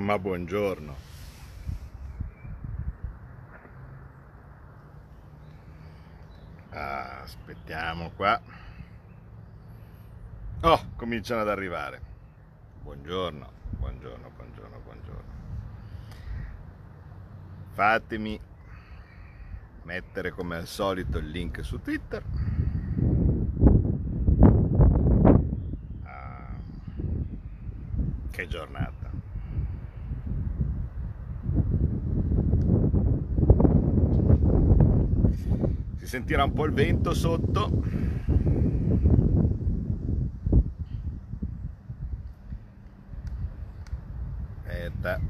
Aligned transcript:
Ma 0.00 0.18
buongiorno. 0.18 0.96
Aspettiamo 6.70 8.10
qua. 8.16 8.40
Oh, 10.62 10.86
cominciano 10.96 11.42
ad 11.42 11.50
arrivare. 11.50 12.00
Buongiorno, 12.82 13.52
buongiorno, 13.78 14.30
buongiorno, 14.34 14.78
buongiorno. 14.78 15.32
Fatemi 17.72 18.40
mettere 19.82 20.30
come 20.30 20.56
al 20.56 20.66
solito 20.66 21.18
il 21.18 21.28
link 21.28 21.62
su 21.62 21.78
Twitter. 21.82 22.24
Ah, 26.04 26.54
che 28.30 28.48
giornata. 28.48 29.08
Si 35.32 35.48
sentirà 36.10 36.42
un 36.42 36.52
po' 36.52 36.64
il 36.64 36.72
vento 36.72 37.14
sotto. 37.14 37.70
Aspetta. 44.66 45.20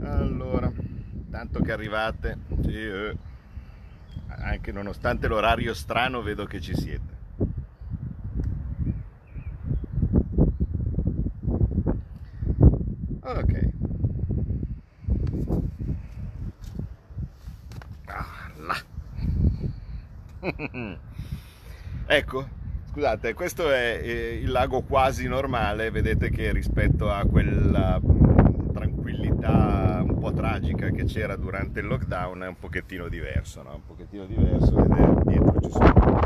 Allora, 0.00 0.72
tanto 1.30 1.60
che 1.60 1.72
arrivate, 1.72 2.38
sì, 2.62 2.74
eh. 2.74 3.16
anche 4.28 4.72
nonostante 4.72 5.28
l'orario 5.28 5.74
strano 5.74 6.22
vedo 6.22 6.46
che 6.46 6.58
ci 6.58 6.74
siete. 6.74 7.12
Ok. 13.24 13.54
Ah, 18.08 18.50
là. 18.66 18.76
Ecco, 22.16 22.46
scusate, 22.90 23.32
questo 23.32 23.70
è 23.70 23.98
eh, 24.02 24.38
il 24.42 24.50
lago 24.50 24.82
quasi 24.82 25.26
normale, 25.26 25.90
vedete 25.90 26.28
che 26.28 26.52
rispetto 26.52 27.10
a 27.10 27.24
quella 27.24 27.98
mm, 27.98 28.68
tranquillità 28.72 30.04
un 30.06 30.18
po' 30.18 30.30
tragica 30.32 30.90
che 30.90 31.04
c'era 31.04 31.36
durante 31.36 31.80
il 31.80 31.86
lockdown 31.86 32.42
è 32.42 32.48
un 32.48 32.58
pochettino 32.58 33.08
diverso, 33.08 33.62
no? 33.62 33.76
Un 33.76 33.86
pochettino 33.86 34.26
diverso, 34.26 34.74
vedete, 34.74 35.22
dietro 35.24 35.60
ci 35.60 35.70
sono... 35.70 36.18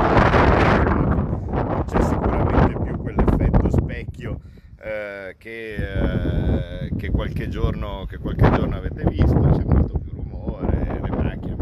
c'è 1.85 2.01
sicuramente 2.01 2.79
più 2.83 2.97
quell'effetto 2.97 3.69
specchio 3.69 4.41
eh, 4.81 5.35
che, 5.37 5.75
eh, 5.75 6.91
che, 6.97 7.11
qualche 7.11 7.47
giorno, 7.47 8.05
che 8.09 8.17
qualche 8.17 8.51
giorno 8.51 8.75
avete 8.75 9.05
visto, 9.05 9.39
c'è 9.39 9.63
molto 9.63 9.97
più 9.99 10.11
rumore, 10.15 10.99
le 11.01 11.09
macchine, 11.09 11.55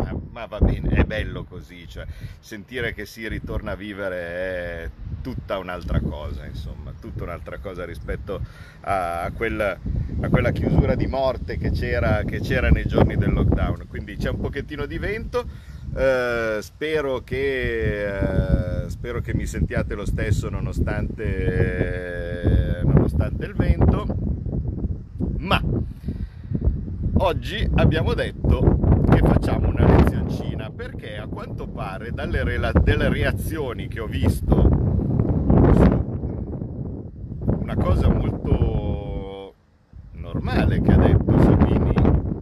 va 0.47 0.59
bene, 0.59 0.89
è 0.89 1.03
bello 1.03 1.43
così, 1.43 1.87
cioè, 1.87 2.05
sentire 2.39 2.93
che 2.93 3.05
si 3.05 3.27
ritorna 3.27 3.71
a 3.71 3.75
vivere 3.75 4.17
è 4.17 4.89
tutta 5.21 5.57
un'altra 5.57 5.99
cosa, 5.99 6.45
insomma, 6.45 6.93
tutta 6.99 7.23
un'altra 7.23 7.57
cosa 7.57 7.83
rispetto 7.85 8.39
a, 8.81 9.31
quella, 9.35 9.77
a 10.21 10.29
quella, 10.29 10.51
chiusura 10.51 10.95
di 10.95 11.07
morte 11.07 11.57
che 11.57 11.71
c'era, 11.71 12.23
che 12.23 12.39
c'era 12.41 12.69
nei 12.69 12.85
giorni 12.85 13.17
del 13.17 13.33
lockdown. 13.33 13.87
Quindi 13.87 14.17
c'è 14.17 14.29
un 14.29 14.39
pochettino 14.39 14.85
di 14.85 14.99
vento, 14.99 15.47
eh, 15.95 16.59
spero, 16.61 17.23
che, 17.23 18.05
eh, 18.83 18.89
spero 18.89 19.21
che 19.21 19.33
mi 19.33 19.45
sentiate 19.47 19.95
lo 19.95 20.05
stesso 20.05 20.49
nonostante, 20.49 21.21
nonostante 22.83 23.45
il 23.45 23.55
vento, 23.55 24.05
ma 25.37 25.59
oggi 27.17 27.67
abbiamo 27.75 28.13
detto 28.13 28.74
che 29.05 29.19
facciamo 29.19 29.69
una 29.69 29.85
lezioncina 29.85 30.69
perché 30.69 31.17
a 31.17 31.27
quanto 31.27 31.67
pare 31.67 32.11
dalle, 32.11 32.43
rela- 32.43 32.71
reazioni 32.73 33.87
che 33.87 33.99
ho 33.99 34.07
visto 34.07 34.69
su 35.73 36.03
una 37.59 37.75
cosa 37.75 38.09
molto 38.09 39.53
normale 40.13 40.81
che 40.81 40.91
ha 40.91 40.97
detto 40.97 41.41
Salvini 41.41 41.93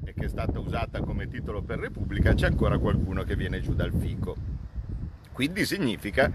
e 0.03 0.13
che 0.13 0.25
è 0.25 0.27
stata 0.27 0.59
usata 0.59 1.01
come 1.01 1.27
titolo 1.27 1.61
per 1.61 1.79
Repubblica, 1.79 2.33
c'è 2.33 2.47
ancora 2.47 2.77
qualcuno 2.77 3.23
che 3.23 3.35
viene 3.35 3.61
giù 3.61 3.73
dal 3.73 3.93
fico. 3.93 4.35
Quindi 5.31 5.65
significa 5.65 6.31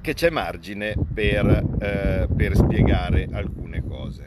che 0.00 0.14
c'è 0.14 0.30
margine 0.30 0.94
per, 1.12 1.46
eh, 1.80 2.28
per 2.34 2.56
spiegare 2.56 3.28
alcune 3.32 3.82
cose. 3.86 4.26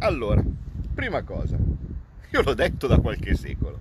Allora, 0.00 0.42
prima 0.94 1.22
cosa, 1.22 1.56
io 2.32 2.42
l'ho 2.42 2.54
detto 2.54 2.86
da 2.86 2.98
qualche 2.98 3.34
secolo, 3.34 3.80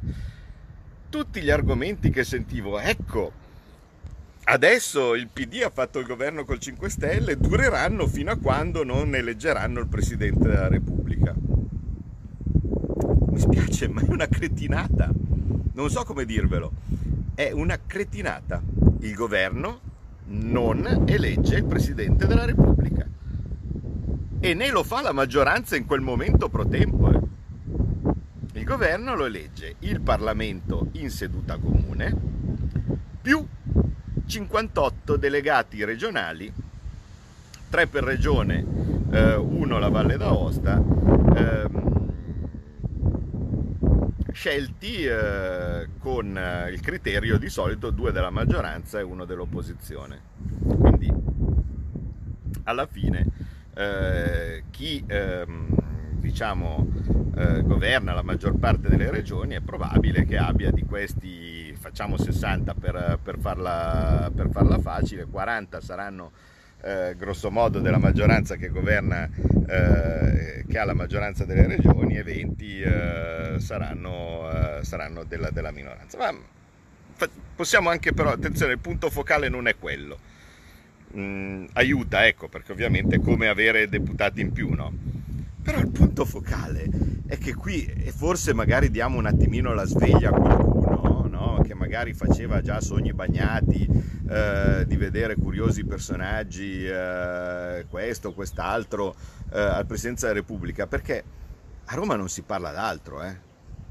tutti 1.09 1.41
gli 1.41 1.49
argomenti 1.49 2.09
che 2.09 2.23
sentivo, 2.23 2.79
ecco, 2.79 3.31
adesso 4.45 5.15
il 5.15 5.27
PD 5.27 5.61
ha 5.63 5.69
fatto 5.69 5.99
il 5.99 6.05
governo 6.05 6.45
col 6.45 6.59
5 6.59 6.89
Stelle, 6.89 7.37
dureranno 7.37 8.07
fino 8.07 8.31
a 8.31 8.37
quando 8.37 8.83
non 8.83 9.15
eleggeranno 9.15 9.79
il 9.79 9.87
Presidente 9.87 10.47
della 10.47 10.69
Repubblica. 10.69 11.33
Mi 13.29 13.39
spiace, 13.39 13.89
ma 13.89 14.01
è 14.01 14.09
una 14.09 14.27
cretinata. 14.27 15.11
Non 15.73 15.89
so 15.89 16.03
come 16.03 16.25
dirvelo. 16.25 16.71
È 17.35 17.51
una 17.51 17.77
cretinata. 17.85 18.61
Il 19.01 19.13
governo 19.13 19.81
non 20.27 21.03
elegge 21.05 21.57
il 21.57 21.65
Presidente 21.65 22.25
della 22.25 22.45
Repubblica. 22.45 23.05
E 24.39 24.53
né 24.53 24.69
lo 24.69 24.83
fa 24.83 25.01
la 25.01 25.11
maggioranza 25.11 25.75
in 25.75 25.85
quel 25.85 26.01
momento 26.01 26.49
pro 26.49 26.67
tempore. 26.67 27.26
Governo 28.67 29.15
lo 29.15 29.23
elegge 29.23 29.75
il 29.79 30.01
Parlamento 30.01 30.89
in 30.95 31.09
seduta 31.09 31.55
comune 31.57 32.13
più 33.21 33.41
58 34.25 35.15
delegati 35.15 35.85
regionali, 35.85 36.51
3 37.69 37.87
per 37.87 38.03
regione, 38.03 38.65
eh, 39.09 39.35
uno 39.35 39.79
la 39.79 39.87
Valle 39.87 40.17
d'Aosta, 40.17 40.83
ehm, 41.33 42.11
scelti 44.33 45.05
eh, 45.05 45.87
con 45.97 46.37
eh, 46.37 46.69
il 46.69 46.81
criterio 46.81 47.37
di 47.37 47.47
solito 47.47 47.89
due 47.89 48.11
della 48.11 48.31
maggioranza 48.31 48.99
e 48.99 49.01
uno 49.01 49.23
dell'opposizione. 49.23 50.19
Quindi 50.77 51.09
alla 52.63 52.85
fine 52.85 53.27
eh, 53.75 54.63
chi 54.71 55.01
ehm, 55.07 55.86
diciamo 56.27 56.85
eh, 57.37 57.61
governa 57.63 58.13
la 58.13 58.21
maggior 58.21 58.57
parte 58.57 58.89
delle 58.89 59.09
regioni 59.09 59.55
è 59.55 59.61
probabile 59.61 60.25
che 60.25 60.37
abbia 60.37 60.71
di 60.71 60.83
questi 60.83 61.73
facciamo 61.79 62.17
60 62.17 62.73
per, 62.73 63.19
per, 63.23 63.37
farla, 63.39 64.29
per 64.35 64.49
farla 64.51 64.77
facile 64.77 65.25
40 65.25 65.79
saranno 65.79 66.31
eh, 66.81 67.15
grosso 67.17 67.49
modo 67.49 67.79
della 67.79 67.97
maggioranza 67.97 68.55
che 68.55 68.69
governa, 68.69 69.27
eh, 69.67 70.65
che 70.67 70.77
ha 70.77 70.83
la 70.85 70.93
maggioranza 70.93 71.43
delle 71.45 71.65
regioni 71.65 72.17
e 72.17 72.23
20 72.23 72.81
eh, 72.81 73.55
saranno, 73.57 74.51
eh, 74.51 74.83
saranno 74.83 75.23
della, 75.23 75.49
della, 75.49 75.71
minoranza. 75.71 76.17
Ma 76.17 76.35
possiamo 77.55 77.89
anche 77.89 78.13
però, 78.13 78.31
attenzione, 78.31 78.73
il 78.73 78.79
punto 78.79 79.09
focale 79.09 79.49
non 79.49 79.67
è 79.67 79.75
quello. 79.77 80.19
Mm, 81.15 81.65
aiuta, 81.73 82.27
ecco, 82.27 82.47
perché 82.47 82.73
ovviamente 82.73 83.15
è 83.15 83.19
come 83.21 83.47
avere 83.47 83.89
deputati 83.89 84.41
in 84.41 84.51
più, 84.51 84.69
no? 84.73 85.25
Però 85.67 85.79
il 85.79 85.91
punto 85.91 86.23
focale 86.23 86.87
è 87.27 87.37
che 87.37 87.53
qui, 87.53 87.83
e 87.83 88.13
forse 88.13 88.53
magari 88.53 88.89
diamo 88.89 89.17
un 89.17 89.25
attimino 89.25 89.73
la 89.73 89.83
sveglia 89.83 90.29
a 90.29 90.31
qualcuno, 90.31 91.27
no? 91.29 91.61
che 91.61 91.73
magari 91.73 92.13
faceva 92.13 92.61
già 92.61 92.79
sogni 92.79 93.11
bagnati 93.11 93.85
eh, 94.29 94.85
di 94.87 94.95
vedere 94.95 95.35
curiosi 95.35 95.83
personaggi, 95.83 96.87
eh, 96.87 97.85
questo, 97.89 98.31
quest'altro, 98.31 99.13
eh, 99.51 99.59
al 99.59 99.85
Presidenza 99.85 100.27
della 100.27 100.39
Repubblica, 100.39 100.87
perché 100.87 101.21
a 101.83 101.95
Roma 101.95 102.15
non 102.15 102.29
si 102.29 102.43
parla 102.43 102.71
d'altro, 102.71 103.21
eh? 103.23 103.46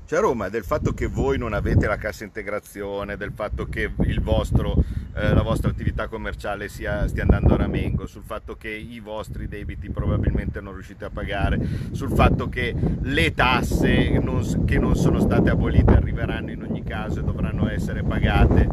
Cioè 0.07 0.21
Roma 0.21 0.49
del 0.49 0.63
fatto 0.63 0.93
che 0.93 1.09
voi 1.09 1.37
non 1.37 1.53
avete 1.53 1.89
la 1.89 1.97
cassa 1.97 2.23
integrazione, 2.23 3.17
del 3.17 3.33
fatto 3.33 3.65
che 3.65 3.91
vostro, 4.21 4.77
eh, 5.17 5.35
la 5.35 5.43
vostra 5.43 5.69
attività 5.69 6.07
commerciale 6.07 6.69
sia, 6.69 7.09
stia 7.09 7.23
andando 7.23 7.55
a 7.55 7.57
ramengo, 7.57 8.07
sul 8.07 8.23
fatto 8.23 8.55
che 8.55 8.69
i 8.69 9.01
vostri 9.01 9.49
debiti 9.49 9.91
probabilmente 9.91 10.61
non 10.61 10.75
riuscite 10.75 11.07
a 11.07 11.11
pagare, 11.11 11.59
sul 11.91 12.13
fatto 12.13 12.49
che 12.49 12.73
le 13.01 13.35
tasse 13.35 14.21
non, 14.21 14.65
che 14.65 14.79
non 14.79 14.95
sono 14.95 15.19
state 15.19 15.51
abolite 15.51 15.95
arriveranno 15.95 16.53
in 16.53 16.63
ogni 16.63 16.85
caso 16.85 17.19
e 17.19 17.25
dovranno 17.25 17.69
essere 17.69 18.05
pagate. 18.05 18.69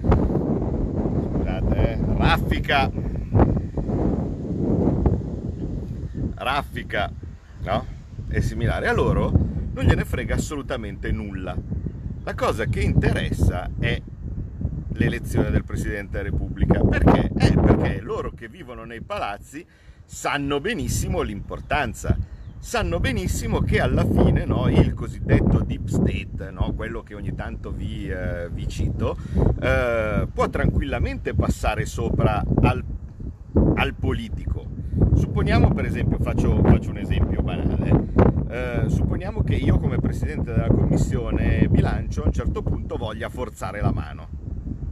Scusate, 1.31 1.75
eh? 1.75 1.99
raffica. 2.15 2.91
Raffica, 6.35 7.11
no? 7.63 7.85
È 8.27 8.39
similare 8.39 8.87
a 8.87 8.93
loro 8.93 9.52
non 9.73 9.85
gliene 9.85 10.05
frega 10.05 10.35
assolutamente 10.35 11.11
nulla. 11.11 11.55
La 12.23 12.33
cosa 12.35 12.65
che 12.65 12.79
interessa 12.79 13.69
è 13.79 14.01
l'elezione 14.93 15.49
del 15.51 15.63
Presidente 15.63 16.17
della 16.17 16.29
Repubblica. 16.29 16.79
Perché? 16.79 17.31
Eh, 17.37 17.53
perché 17.53 17.99
loro 18.01 18.31
che 18.31 18.47
vivono 18.47 18.83
nei 18.85 19.01
palazzi 19.01 19.65
sanno 20.05 20.59
benissimo 20.59 21.21
l'importanza, 21.21 22.15
sanno 22.59 22.99
benissimo 22.99 23.61
che 23.61 23.81
alla 23.81 24.05
fine 24.05 24.45
no, 24.45 24.69
il 24.69 24.93
cosiddetto 24.93 25.59
deep 25.59 25.87
state, 25.87 26.51
no, 26.51 26.73
quello 26.73 27.01
che 27.01 27.15
ogni 27.15 27.33
tanto 27.35 27.71
vi, 27.71 28.07
eh, 28.09 28.49
vi 28.51 28.67
cito, 28.67 29.17
eh, 29.59 30.27
può 30.31 30.49
tranquillamente 30.49 31.33
passare 31.33 31.85
sopra 31.85 32.43
al, 32.61 32.83
al, 33.75 33.93
politico. 33.95 34.65
Supponiamo 35.15 35.73
per 35.73 35.85
esempio, 35.85 36.17
faccio, 36.19 36.61
faccio 36.63 36.89
un 36.91 36.97
esempio 36.97 37.41
banale, 37.41 38.07
eh, 38.49 38.83
supponiamo 38.87 39.41
che 39.43 39.55
io 39.55 39.77
come 39.79 39.97
Presidente 39.97 40.51
della 40.51 40.67
Commissione 40.67 41.67
bilancio 41.69 42.23
a 42.23 42.25
un 42.27 42.31
certo 42.31 42.61
punto 42.61 42.97
voglia 42.97 43.29
forzare 43.29 43.81
la 43.81 43.91
mano 43.91 44.27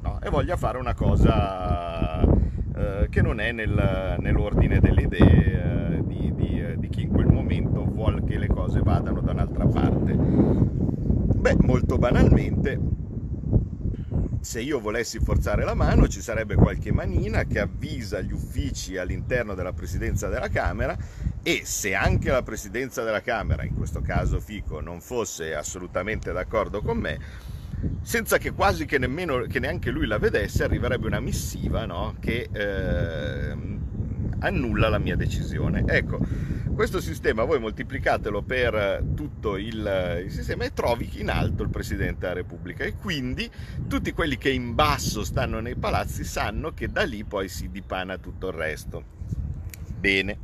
no, 0.02 0.20
e 0.22 0.30
voglia 0.30 0.58
fare 0.58 0.78
una 0.78 0.94
cosa 0.94 2.22
eh, 2.24 3.08
che 3.10 3.22
non 3.22 3.40
è 3.40 3.52
nel, 3.52 4.18
nell'ordine 4.20 4.80
delle 4.80 5.04
idee 5.04 5.98
eh, 5.98 6.04
di, 6.04 6.34
di, 6.36 6.64
di, 6.78 6.90
chi 6.90 7.04
in 7.04 7.10
quel 7.10 7.28
momento 7.28 7.86
vuole 7.86 8.24
che 8.24 8.38
le 8.38 8.48
cose 8.48 8.82
vadano 8.82 9.22
da 9.22 9.32
un'altra 9.32 9.66
parte. 9.68 10.14
Beh, 10.14 11.58
molto 11.62 11.98
banalmente, 11.98 12.80
se 14.42 14.60
io 14.60 14.80
volessi 14.80 15.20
forzare 15.20 15.64
la 15.64 15.76
mano 15.76 16.08
ci 16.08 16.20
sarebbe 16.20 16.56
qualche 16.56 16.92
manina 16.92 17.46
che 17.46 17.60
avvisa 17.60 18.22
gli 18.22 18.34
uffici 18.34 18.98
all'interno 18.98 19.54
della 19.54 19.72
presidenza 19.72 20.28
della 20.28 20.50
Camera 20.50 20.98
e 21.44 21.62
se 21.64 21.94
anche 21.94 22.32
la 22.32 22.42
presidenza 22.42 23.04
della 23.04 23.22
Camera, 23.22 23.64
in 23.64 23.76
questo 23.76 24.02
caso 24.02 24.40
Fico, 24.40 24.80
non 24.80 25.00
fosse 25.00 25.56
assolutamente 25.56 26.32
d'accordo 26.32 26.82
con 26.82 26.98
me, 26.98 27.20
senza 28.02 28.38
che 28.38 28.52
quasi 28.52 28.86
che, 28.86 28.98
nemmeno, 28.98 29.42
che 29.42 29.60
neanche 29.60 29.92
lui 29.92 30.06
la 30.06 30.18
vedesse, 30.18 30.64
arriverebbe 30.64 31.08
una 31.08 31.20
missiva 31.20 31.86
no? 31.86 32.16
che 32.20 32.50
eh, 32.52 33.56
annulla 34.40 34.90
la 34.90 35.00
mia 35.00 35.16
decisione. 35.16 35.84
Ecco, 35.88 36.20
questo 36.82 37.00
sistema 37.00 37.44
voi 37.44 37.60
moltiplicatelo 37.60 38.42
per 38.42 39.04
tutto 39.14 39.56
il, 39.56 40.24
il, 40.26 40.32
sistema 40.32 40.64
e 40.64 40.74
trovi 40.74 41.12
in 41.20 41.30
alto 41.30 41.62
il 41.62 41.70
Presidente 41.70 42.22
della 42.22 42.34
Repubblica 42.34 42.84
e 42.84 42.96
quindi 42.96 43.48
tutti 43.88 44.12
quelli 44.14 44.36
che 44.36 44.50
in 44.50 44.74
basso 44.74 45.24
stanno 45.24 45.60
nei 45.60 45.76
palazzi 45.76 46.24
sanno 46.24 46.74
che 46.74 46.88
da 46.88 47.04
lì 47.04 47.24
poi 47.24 47.50
si 47.50 47.70
dipana 47.70 48.18
tutto 48.18 48.48
il 48.48 48.54
resto. 48.54 49.04
Bene, 49.96 50.40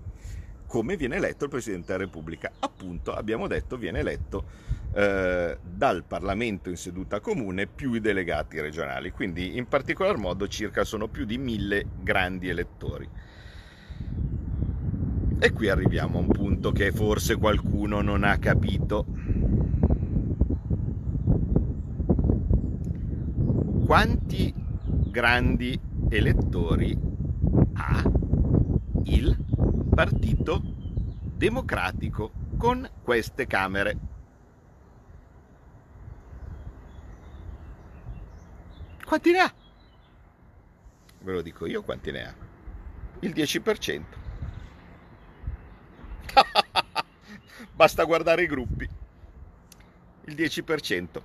come 0.67 0.95
viene 0.95 1.15
eletto 1.15 1.45
il 1.45 1.49
Presidente 1.49 1.87
della 1.87 2.03
Repubblica? 2.03 2.51
Appunto, 2.59 3.15
abbiamo 3.15 3.47
detto, 3.47 3.75
viene 3.75 3.97
eletto 3.97 4.45
eh, 4.93 5.57
dal 5.59 6.03
Parlamento 6.03 6.69
in 6.69 6.77
seduta 6.77 7.19
comune 7.19 7.65
più 7.65 7.93
i 7.93 7.99
delegati 7.99 8.61
regionali, 8.61 9.09
quindi 9.09 9.57
in 9.57 9.67
particolar 9.67 10.17
modo 10.17 10.47
circa 10.47 10.83
sono 10.83 11.07
più 11.07 11.25
di 11.25 11.39
mille 11.39 11.83
grandi 11.99 12.47
elettori. 12.47 13.09
E 15.39 15.53
qui 15.53 15.69
arriviamo 15.69 16.17
a 16.17 16.21
un 16.21 16.29
punto 16.29 16.71
che 16.71 16.91
forse 16.91 17.35
qualcuno 17.35 18.01
non 18.01 18.23
ha 18.23 18.37
capito. 18.37 19.05
Quanti 23.85 24.51
grandi 25.09 25.79
elettori 26.09 26.97
ha 27.73 28.03
il 29.03 29.37
Partito 29.93 30.61
Democratico 31.21 32.31
con 32.57 32.89
queste 33.03 33.45
Camere? 33.45 33.97
Quanti 39.05 39.31
ne 39.31 39.39
ha? 39.39 39.53
Ve 41.21 41.31
lo 41.31 41.41
dico 41.43 41.67
io 41.67 41.83
quanti 41.83 42.11
ne 42.11 42.25
ha. 42.25 42.33
Il 43.19 43.31
10%. 43.31 44.26
Basta 47.73 48.03
guardare 48.03 48.43
i 48.43 48.47
gruppi. 48.47 48.89
Il 50.25 50.35
10%. 50.35 51.21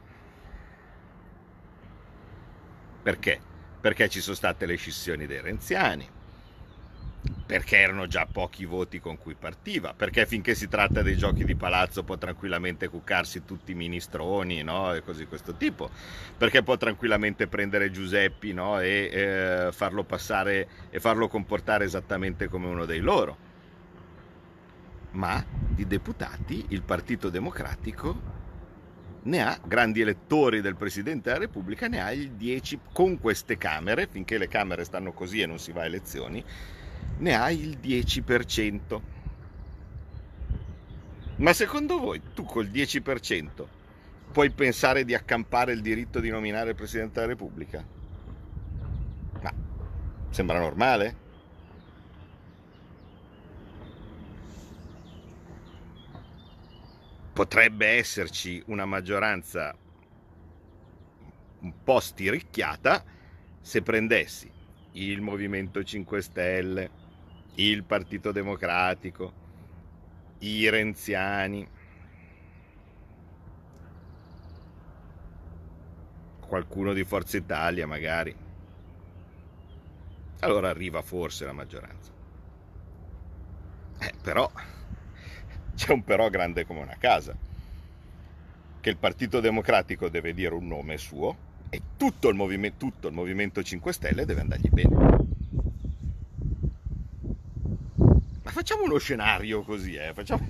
Perché? 3.02 3.40
Perché 3.80 4.08
ci 4.08 4.20
sono 4.20 4.36
state 4.36 4.66
le 4.66 4.76
scissioni 4.76 5.26
dei 5.26 5.40
renziani 5.40 6.20
perché 7.46 7.76
erano 7.76 8.06
già 8.06 8.26
pochi 8.30 8.64
voti 8.64 8.98
con 8.98 9.18
cui 9.18 9.34
partiva, 9.34 9.94
perché 9.94 10.26
finché 10.26 10.54
si 10.54 10.68
tratta 10.68 11.02
dei 11.02 11.16
giochi 11.16 11.44
di 11.44 11.54
palazzo 11.54 12.02
può 12.02 12.16
tranquillamente 12.16 12.88
cuccarsi 12.88 13.44
tutti 13.44 13.72
i 13.72 13.74
ministroni 13.74 14.62
no? 14.62 14.94
e 14.94 15.02
così 15.02 15.26
questo 15.26 15.54
tipo, 15.54 15.90
perché 16.36 16.62
può 16.62 16.76
tranquillamente 16.76 17.46
prendere 17.46 17.90
Giuseppi 17.90 18.52
no? 18.52 18.80
e 18.80 19.10
eh, 19.12 19.68
farlo 19.70 20.02
passare 20.02 20.66
e 20.90 20.98
farlo 20.98 21.28
comportare 21.28 21.84
esattamente 21.84 22.48
come 22.48 22.66
uno 22.66 22.86
dei 22.86 23.00
loro. 23.00 23.50
Ma 25.12 25.44
di 25.68 25.86
deputati 25.86 26.66
il 26.68 26.82
Partito 26.82 27.28
Democratico 27.28 28.40
ne 29.24 29.42
ha, 29.42 29.58
grandi 29.64 30.00
elettori 30.00 30.60
del 30.60 30.76
Presidente 30.76 31.30
della 31.30 31.44
Repubblica, 31.44 31.86
ne 31.86 32.00
ha 32.00 32.12
il 32.12 32.32
10 32.32 32.80
con 32.92 33.18
queste 33.20 33.56
Camere, 33.56 34.06
finché 34.06 34.38
le 34.38 34.48
Camere 34.48 34.84
stanno 34.84 35.12
così 35.12 35.40
e 35.40 35.46
non 35.46 35.58
si 35.58 35.72
va 35.72 35.82
a 35.82 35.86
elezioni, 35.86 36.42
ne 37.18 37.34
hai 37.34 37.60
il 37.60 37.78
10%. 37.80 39.00
Ma 41.36 41.52
secondo 41.52 41.98
voi 41.98 42.20
tu 42.34 42.44
col 42.44 42.66
10% 42.66 43.66
puoi 44.32 44.50
pensare 44.50 45.04
di 45.04 45.14
accampare 45.14 45.72
il 45.72 45.82
diritto 45.82 46.18
di 46.20 46.30
nominare 46.30 46.70
il 46.70 46.76
Presidente 46.76 47.20
della 47.20 47.26
Repubblica? 47.26 47.84
Ma 49.40 49.52
sembra 50.30 50.58
normale? 50.58 51.21
Potrebbe 57.32 57.87
esserci 57.87 58.62
una 58.67 58.84
maggioranza 58.84 59.75
un 61.61 61.82
po' 61.82 62.00
stiricchiata 62.00 63.05
se 63.61 63.82
prendessi 63.82 64.50
il 64.93 65.20
Movimento 65.23 65.82
5 65.82 66.20
Stelle, 66.20 66.90
il 67.55 67.84
Partito 67.84 68.32
Democratico, 68.32 69.32
i 70.40 70.69
renziani, 70.69 71.67
qualcuno 76.41 76.93
di 76.93 77.05
Forza 77.05 77.39
Italia 77.39 77.86
magari. 77.86 78.36
Allora 80.41 80.69
arriva 80.69 81.01
forse 81.01 81.46
la 81.46 81.53
maggioranza. 81.53 82.12
Eh, 84.01 84.12
però 84.20 84.51
c'è 85.82 85.93
un 85.93 86.05
però 86.05 86.31
grande 86.31 86.65
come 86.65 86.81
una 86.81 86.96
casa, 86.96 87.34
che 88.81 88.89
il 88.89 88.96
Partito 88.96 89.41
Democratico 89.41 90.08
deve 90.08 90.32
dire 90.32 90.55
un 90.55 90.69
nome 90.69 90.96
suo 90.96 91.51
e 91.70 91.82
tutto 91.96 92.29
il, 92.29 92.36
movimento, 92.36 92.77
tutto 92.79 93.08
il 93.08 93.15
Movimento 93.15 93.65
5 93.65 93.93
Stelle 93.93 94.24
deve 94.24 94.43
andargli 94.43 94.69
bene. 94.69 95.20
facciamo 98.44 98.84
uno 98.84 98.98
scenario 98.98 99.62
così, 99.62 99.94
eh? 99.96 100.12
facciamo, 100.15 100.46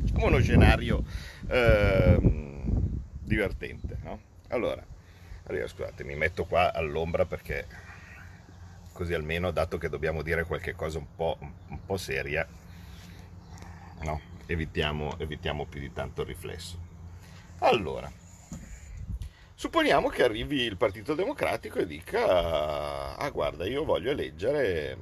facciamo 0.00 0.26
uno 0.26 0.40
scenario 0.40 1.04
eh, 1.48 2.18
divertente. 3.20 3.98
No? 4.04 4.20
Allora, 4.48 4.82
allora, 5.48 5.66
scusate, 5.66 6.02
mi 6.02 6.14
metto 6.14 6.46
qua 6.46 6.72
all'ombra 6.72 7.26
perché 7.26 7.66
così 8.92 9.12
almeno, 9.12 9.50
dato 9.50 9.76
che 9.76 9.90
dobbiamo 9.90 10.22
dire 10.22 10.44
qualche 10.44 10.74
cosa 10.74 10.96
un 10.96 11.08
po', 11.14 11.36
un 11.40 11.84
po 11.84 11.98
seria, 11.98 12.46
no? 14.02 14.34
Evitiamo, 14.46 15.18
evitiamo 15.18 15.66
più 15.66 15.80
di 15.80 15.92
tanto 15.92 16.22
il 16.22 16.28
riflesso. 16.28 16.78
Allora, 17.58 18.10
supponiamo 19.54 20.08
che 20.08 20.22
arrivi 20.22 20.62
il 20.62 20.76
Partito 20.76 21.14
Democratico 21.14 21.78
e 21.78 21.86
dica, 21.86 23.16
ah 23.16 23.30
guarda, 23.30 23.66
io 23.66 23.84
voglio 23.84 24.10
eleggere 24.10 24.96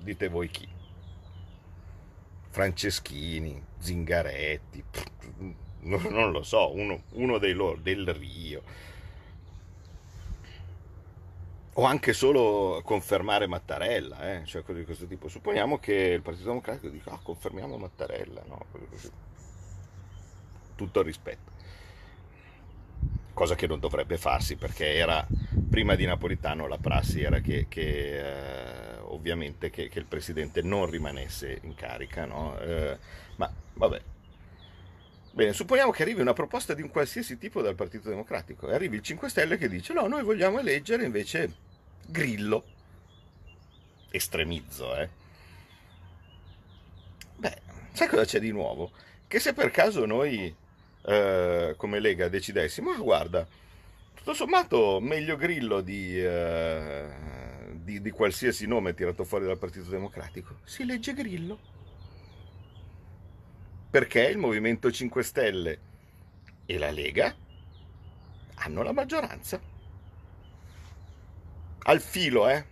dite 0.00 0.28
voi 0.28 0.48
chi. 0.48 0.68
Franceschini, 2.50 3.62
Zingaretti, 3.78 4.84
non, 5.86 6.30
lo 6.30 6.42
so, 6.42 6.74
uno, 6.74 7.02
uno 7.12 7.38
dei 7.38 7.52
loro, 7.52 7.78
del 7.80 8.12
Rio. 8.14 8.62
O 11.78 11.84
anche 11.84 12.12
solo 12.12 12.80
confermare 12.84 13.46
Mattarella, 13.46 14.32
eh? 14.32 14.44
cioè 14.44 14.62
cose 14.62 14.78
di 14.78 14.84
questo 14.84 15.06
tipo. 15.06 15.28
Supponiamo 15.28 15.78
che 15.78 15.92
il 15.92 16.22
Partito 16.22 16.48
Democratico 16.48 16.88
dica, 16.88 17.12
ah, 17.12 17.20
confermiamo 17.22 17.76
Mattarella, 17.76 18.42
no? 18.46 18.64
Tutto 20.74 21.00
il 21.00 21.04
rispetto 21.04 21.54
cosa 23.36 23.54
che 23.54 23.66
non 23.66 23.78
dovrebbe 23.78 24.16
farsi 24.16 24.56
perché 24.56 24.94
era 24.94 25.26
prima 25.68 25.94
di 25.94 26.06
Napolitano 26.06 26.66
la 26.66 26.78
prassi 26.78 27.20
era 27.20 27.40
che, 27.40 27.66
che 27.68 28.18
eh, 28.18 28.96
ovviamente 29.00 29.68
che, 29.68 29.90
che, 29.90 29.98
il 29.98 30.06
presidente 30.06 30.62
non 30.62 30.88
rimanesse 30.88 31.58
in 31.64 31.74
carica, 31.74 32.24
no? 32.24 32.58
eh, 32.58 32.96
ma 33.36 33.52
vabbè. 33.74 34.00
Bene, 35.32 35.52
supponiamo 35.52 35.90
che 35.90 36.02
arrivi 36.02 36.22
una 36.22 36.32
proposta 36.32 36.72
di 36.72 36.80
un 36.80 36.88
qualsiasi 36.88 37.36
tipo 37.36 37.60
dal 37.60 37.74
Partito 37.74 38.08
Democratico 38.08 38.70
e 38.70 38.74
arrivi 38.74 38.96
il 38.96 39.02
5 39.02 39.28
Stelle 39.28 39.58
che 39.58 39.68
dice 39.68 39.92
no, 39.92 40.06
noi 40.06 40.22
vogliamo 40.22 40.58
eleggere 40.58 41.04
invece 41.04 41.64
Grillo. 42.06 42.64
Estremizzo, 44.10 44.96
eh. 44.96 45.08
Beh, 47.36 47.60
sai 47.92 48.08
cosa 48.08 48.24
c'è 48.24 48.40
di 48.40 48.50
nuovo? 48.50 48.90
Che 49.26 49.38
se 49.40 49.52
per 49.52 49.70
caso 49.70 50.06
noi 50.06 50.54
eh, 51.02 51.74
come 51.76 52.00
Lega 52.00 52.28
decidessimo, 52.28 52.96
guarda, 52.96 53.46
tutto 54.14 54.34
sommato 54.34 55.00
meglio 55.00 55.36
Grillo 55.36 55.80
di, 55.80 56.18
eh, 56.18 57.08
di, 57.74 58.00
di 58.00 58.10
qualsiasi 58.10 58.66
nome 58.66 58.94
tirato 58.94 59.24
fuori 59.24 59.44
dal 59.44 59.58
Partito 59.58 59.90
Democratico, 59.90 60.60
si 60.64 60.84
legge 60.84 61.12
Grillo 61.12 61.74
perché 63.96 64.24
il 64.24 64.36
Movimento 64.36 64.90
5 64.90 65.22
Stelle 65.22 65.78
e 66.66 66.76
la 66.76 66.90
Lega 66.90 67.34
hanno 68.56 68.82
la 68.82 68.92
maggioranza. 68.92 69.58
Al 71.88 72.00
filo, 72.00 72.48
eh? 72.48 72.64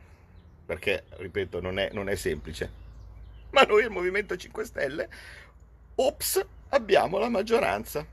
Perché, 0.66 1.04
ripeto, 1.18 1.60
non 1.60 1.78
è, 1.78 1.90
non 1.92 2.08
è 2.08 2.14
semplice. 2.16 2.70
Ma 3.50 3.62
noi, 3.62 3.84
il 3.84 3.90
Movimento 3.90 4.36
5 4.36 4.64
Stelle, 4.64 5.08
ops, 5.94 6.44
abbiamo 6.70 7.18
la 7.18 7.28
maggioranza. 7.28 8.06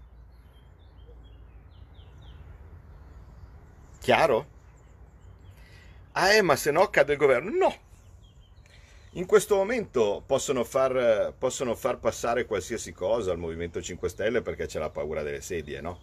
Chiaro? 4.00 4.46
Ah, 6.14 6.34
eh, 6.34 6.42
ma 6.42 6.56
se 6.56 6.72
no 6.72 6.90
cade 6.90 7.14
il 7.14 7.18
governo. 7.18 7.50
No, 7.50 7.76
in 9.16 9.26
questo 9.26 9.56
momento 9.56 10.24
possono 10.26 10.64
far, 10.64 11.34
possono 11.38 11.76
far, 11.76 12.00
passare 12.00 12.46
qualsiasi 12.46 12.94
cosa 12.94 13.32
al 13.32 13.38
Movimento 13.40 13.82
5 13.82 14.08
Stelle 14.08 14.42
perché 14.42 14.68
c'è 14.68 14.80
la 14.80 14.90
paura 14.90 15.22
delle 15.22 15.42
sedie, 15.42 15.82
no? 15.82 16.00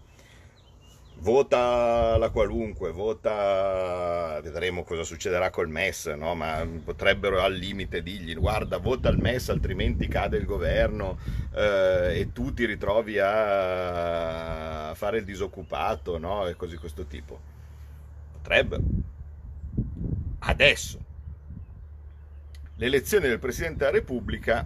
Vota 1.20 2.16
la 2.16 2.30
qualunque, 2.30 2.92
vota, 2.92 4.40
vedremo 4.40 4.84
cosa 4.84 5.02
succederà 5.02 5.50
col 5.50 5.68
MES, 5.68 6.06
no? 6.16 6.36
Ma 6.36 6.64
potrebbero 6.84 7.40
al 7.40 7.54
limite 7.54 8.02
dirgli, 8.02 8.36
guarda, 8.36 8.78
vota 8.78 9.08
il 9.08 9.18
MES 9.18 9.48
altrimenti 9.48 10.06
cade 10.06 10.36
il 10.36 10.44
governo 10.44 11.18
eh, 11.54 12.20
e 12.20 12.32
tu 12.32 12.54
ti 12.54 12.64
ritrovi 12.66 13.18
a 13.18 14.94
fare 14.94 15.18
il 15.18 15.24
disoccupato, 15.24 16.18
no? 16.18 16.46
E 16.46 16.54
così 16.54 16.76
questo 16.76 17.04
tipo. 17.04 17.40
Potrebbero. 18.32 18.82
Adesso 20.38 20.98
le 22.76 22.86
elezioni 22.86 23.26
del 23.26 23.40
Presidente 23.40 23.78
della 23.78 23.90
Repubblica 23.90 24.64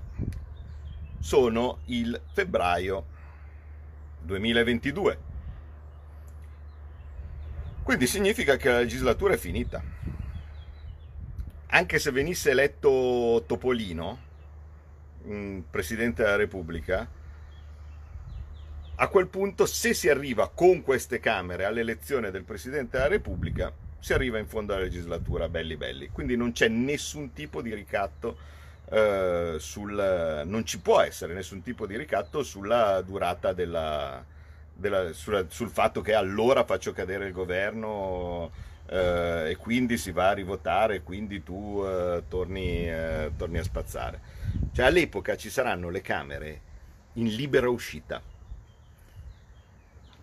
sono 1.19 1.79
il 1.87 2.21
febbraio 2.35 3.07
2022. 4.21 5.31
Quindi 7.83 8.07
significa 8.07 8.57
che 8.57 8.69
la 8.69 8.79
legislatura 8.79 9.35
è 9.35 9.37
finita. 9.37 9.83
Anche 11.67 11.99
se 11.99 12.11
venisse 12.11 12.51
eletto 12.51 13.45
Topolino, 13.47 14.31
Presidente 15.71 16.23
della 16.23 16.37
Repubblica, 16.37 17.09
a 18.95 19.09
quel 19.09 19.27
punto 19.27 19.67
se 19.67 19.95
si 19.95 20.09
arriva 20.09 20.49
con 20.49 20.83
queste 20.83 21.19
Camere 21.19 21.65
all'elezione 21.65 22.31
del 22.31 22.45
Presidente 22.45 22.99
della 22.99 23.09
Repubblica, 23.09 23.73
si 23.99 24.13
arriva 24.13 24.39
in 24.39 24.47
fondo 24.47 24.75
alla 24.75 24.83
legislatura, 24.83 25.49
belli 25.49 25.77
belli. 25.77 26.09
Quindi 26.09 26.37
non 26.37 26.53
c'è 26.53 26.69
nessun 26.69 27.33
tipo 27.33 27.63
di 27.63 27.75
ricatto 27.75 28.37
eh, 28.91 29.57
sul... 29.59 30.43
non 30.45 30.65
ci 30.65 30.81
può 30.81 31.01
essere 31.01 31.35
nessun 31.35 31.63
tipo 31.63 31.87
di 31.87 31.97
ricatto 31.97 32.43
sulla 32.43 33.01
durata 33.01 33.53
della... 33.53 34.25
della 34.83 35.13
sulla, 35.15 35.47
sul 35.49 35.71
fatto 35.71 36.03
che 36.03 36.13
allora 36.13 36.65
faccio 36.65 36.93
cadere 36.93 37.29
il 37.29 37.33
governo 37.33 38.51
eh, 38.89 39.51
e 39.51 39.57
quindi 39.57 39.97
si 39.97 40.13
va 40.13 40.29
a 40.29 40.35
rivotare 40.35 40.97
e 40.97 41.03
quindi 41.03 41.43
tu 41.43 41.83
eh, 41.87 42.25
torni, 42.29 42.91
eh, 42.91 43.33
torni 43.39 43.59
a 43.59 43.63
spazzare. 43.63 44.21
Cioè 44.73 44.85
all'epoca 44.85 45.37
ci 45.37 45.49
saranno 45.49 45.89
le 45.89 46.03
Camere 46.03 46.61
in 47.15 47.29
libera 47.29 47.71
uscita 47.71 48.21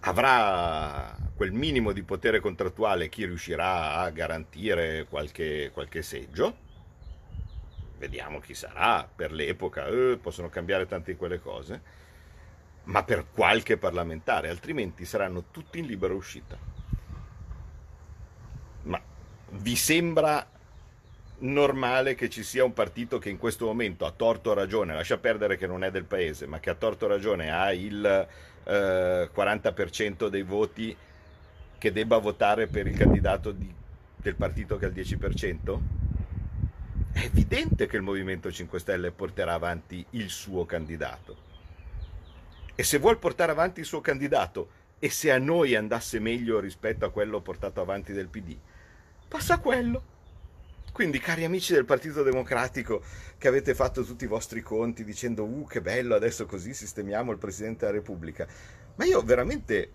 avrà 0.02 1.16
quel 1.36 1.52
minimo 1.52 1.92
di 1.92 2.04
potere 2.04 2.40
contrattuale 2.40 3.10
chi 3.10 3.26
riuscirà 3.26 3.96
a 3.96 4.10
garantire 4.12 5.06
qualche, 5.10 5.72
qualche 5.74 6.02
seggio. 6.02 6.68
Vediamo 7.98 8.40
chi 8.40 8.54
sarà 8.54 9.08
per 9.14 9.34
l'epoca, 9.34 9.88
eh, 9.88 10.18
possono 10.22 10.50
cambiare 10.50 10.86
tante 10.86 11.12
di 11.12 11.18
quelle 11.18 11.40
cose, 11.40 11.82
ma 12.86 13.04
per 13.04 13.28
qualche 13.34 13.78
parlamentare, 13.78 14.50
altrimenti 14.50 15.06
saranno 15.06 15.46
tutti 15.52 15.80
in 15.80 15.86
libera 15.86 16.14
uscita. 16.14 16.58
Ma 18.84 19.02
vi 19.52 19.76
sembra 19.76 20.48
normale 21.40 22.16
che 22.16 22.30
ci 22.30 22.44
sia 22.44 22.64
un 22.64 22.74
partito 22.74 23.18
che 23.18 23.30
in 23.30 23.38
questo 23.38 23.66
momento 23.66 24.06
ha 24.06 24.12
torto 24.12 24.54
ragione, 24.54 24.94
lascia 24.94 25.18
perdere 25.18 25.58
che 25.58 25.68
non 25.68 25.84
è 25.84 25.92
del 25.92 26.06
paese, 26.06 26.48
ma 26.48 26.60
che 26.60 26.70
ha 26.70 26.76
torto 26.76 27.08
ragione, 27.08 27.52
ha 27.52 27.72
il 27.72 28.28
eh, 28.64 29.30
40% 29.34 30.28
dei 30.28 30.44
voti 30.44 30.96
che 31.78 31.92
debba 31.92 32.18
votare 32.18 32.68
per 32.68 32.88
il 32.88 32.98
candidato 32.98 33.52
di, 33.52 33.74
del 34.16 34.36
partito 34.36 34.78
che 34.78 34.86
ha 34.86 34.90
il 34.90 34.96
10%? 34.96 35.80
È 37.12 37.24
evidente 37.24 37.88
che 37.88 37.96
il 37.96 38.02
Movimento 38.02 38.52
5 38.52 38.80
Stelle 38.80 39.12
porterà 39.12 39.54
avanti 39.54 40.06
il 40.12 40.30
suo 40.30 40.66
candidato. 40.66 41.48
E 42.80 42.84
se 42.84 42.98
vuol 42.98 43.20
portare 43.20 43.52
avanti 43.52 43.82
il 43.82 43.86
suo 43.86 44.00
candidato 44.00 44.70
e 45.00 45.10
se 45.10 45.34
a 45.34 45.38
noi 45.38 45.76
andasse 45.76 46.18
meglio 46.20 46.62
rispetto 46.62 47.04
a 47.04 47.12
quello 47.12 47.42
portato 47.42 47.82
avanti 47.82 48.14
del 48.14 48.30
PD, 48.30 48.58
passa 49.28 49.58
quello. 49.58 50.02
Quindi, 50.94 51.20
cari 51.20 51.44
amici 51.44 51.74
del 51.74 51.84
Partito 51.84 52.24
Democratico, 52.24 53.04
che 53.38 53.50
avete 53.50 53.76
fatto 53.76 54.06
tutti 54.06 54.24
i 54.24 54.28
vostri 54.28 54.62
conti 54.62 55.04
dicendo, 55.04 55.44
uh, 55.44 55.68
che 55.68 55.82
bello, 55.82 56.16
adesso 56.16 56.46
così 56.46 56.74
sistemiamo 56.74 57.34
il 57.34 57.38
Presidente 57.38 57.86
della 57.86 57.98
Repubblica. 57.98 58.48
Ma 58.96 59.04
io 59.04 59.22
veramente 59.24 59.92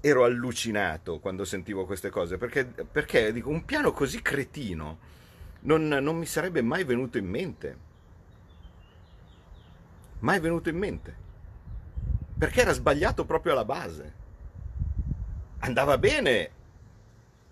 ero 0.00 0.22
allucinato 0.22 1.18
quando 1.18 1.44
sentivo 1.44 1.86
queste 1.86 2.08
cose, 2.08 2.38
perché, 2.38 2.64
perché 2.64 3.32
dico, 3.32 3.48
un 3.48 3.64
piano 3.64 3.90
così 3.90 4.22
cretino 4.22 4.98
non, 5.62 5.88
non 5.88 6.16
mi 6.16 6.26
sarebbe 6.26 6.62
mai 6.62 6.84
venuto 6.84 7.18
in 7.18 7.26
mente. 7.26 7.76
Mai 10.20 10.38
venuto 10.38 10.68
in 10.68 10.76
mente. 10.76 11.26
Perché 12.38 12.60
era 12.60 12.72
sbagliato 12.72 13.24
proprio 13.24 13.52
alla 13.52 13.64
base. 13.64 14.12
Andava 15.60 15.98
bene 15.98 16.50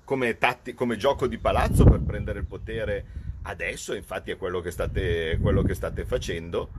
come, 0.05 0.39
tatti, 0.39 0.75
come 0.75 0.97
gioco 0.97 1.27
di 1.27 1.39
palazzo 1.39 1.85
per 1.85 2.01
prendere 2.01 2.39
il 2.39 2.47
potere 2.47 3.05
adesso, 3.43 3.95
infatti 3.95 4.31
è 4.31 4.37
quello 4.37 4.61
che 4.61 4.71
state, 4.71 5.39
quello 5.41 5.63
che 5.63 5.75
state 5.75 6.05
facendo, 6.05 6.71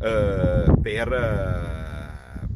eh, 0.00 0.64
per, 0.82 1.08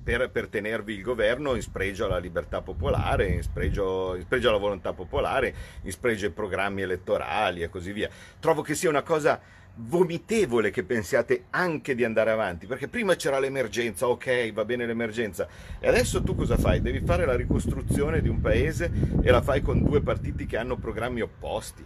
per, 0.05 0.31
per, 0.31 0.49
tenervi 0.49 0.95
il 0.95 1.03
governo 1.03 1.55
in 1.55 1.63
spregio 1.63 2.05
alla 2.05 2.19
libertà 2.19 2.61
popolare, 2.61 3.29
in 3.29 3.43
spregio, 3.43 4.15
in 4.15 4.23
spregio 4.23 4.51
alla 4.51 4.59
volontà 4.59 4.93
popolare, 4.93 5.55
in 5.83 5.91
spregio 5.91 6.27
ai 6.27 6.33
programmi 6.33 6.83
elettorali 6.83 7.63
e 7.63 7.71
così 7.71 7.93
via. 7.93 8.11
Trovo 8.39 8.63
che 8.63 8.75
sia 8.75 8.91
una 8.91 9.03
cosa 9.03 9.41
vomitevole 9.75 10.71
che 10.71 10.83
pensiate 10.85 11.45
anche 11.51 11.95
di 11.95 12.05
andare 12.05 12.31
avanti, 12.31 12.67
perché 12.67 12.89
prima 12.89 13.17
c'era 13.17 13.39
l'emergenza, 13.39 14.07
ok, 14.07 14.53
va 14.53 14.65
bene 14.65 14.85
l'emergenza, 14.85 15.49
e 15.79 15.89
adesso 15.89 16.23
tu 16.23 16.35
cosa 16.35 16.59
fai? 16.59 16.83
Devi 16.83 17.01
fare 17.01 17.25
la 17.25 17.35
ricostruzione 17.35 18.21
di 18.21 18.29
un 18.29 18.41
paese 18.41 18.91
e 19.23 19.31
la 19.31 19.41
fai 19.41 19.63
con 19.63 19.83
due 19.83 20.03
partiti 20.03 20.47
che 20.47 20.59
hanno 20.59 20.77
programmi 20.77 21.23
opposti. 21.23 21.85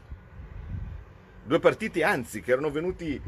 Due 1.45 1.61
partiti, 1.61 2.03
anzi, 2.03 2.41
che 2.41 2.51
erano 2.51 2.73
venuti, 2.73 3.21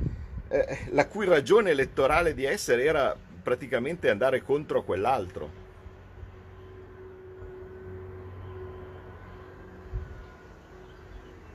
eh, 0.49 0.79
la 0.91 1.07
cui 1.07 1.25
ragione 1.25 1.71
elettorale 1.71 2.35
di 2.35 2.45
essere 2.45 2.83
era 2.83 3.17
praticamente 3.41 4.11
andare 4.11 4.43
contro 4.43 4.83
quell'altro. 4.83 5.67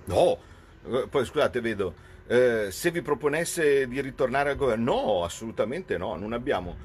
No, 0.05 0.37
eh, 0.85 1.07
poi 1.09 1.25
scusate, 1.25 1.59
vedo, 1.59 1.93
eh, 2.27 2.67
se 2.71 2.91
vi 2.91 3.01
proponesse 3.01 3.87
di 3.87 4.01
ritornare 4.01 4.51
al 4.51 4.55
governo, 4.55 4.93
no, 4.93 5.23
assolutamente 5.23 5.97
no, 5.97 6.15
non 6.15 6.33
abbiamo 6.33 6.75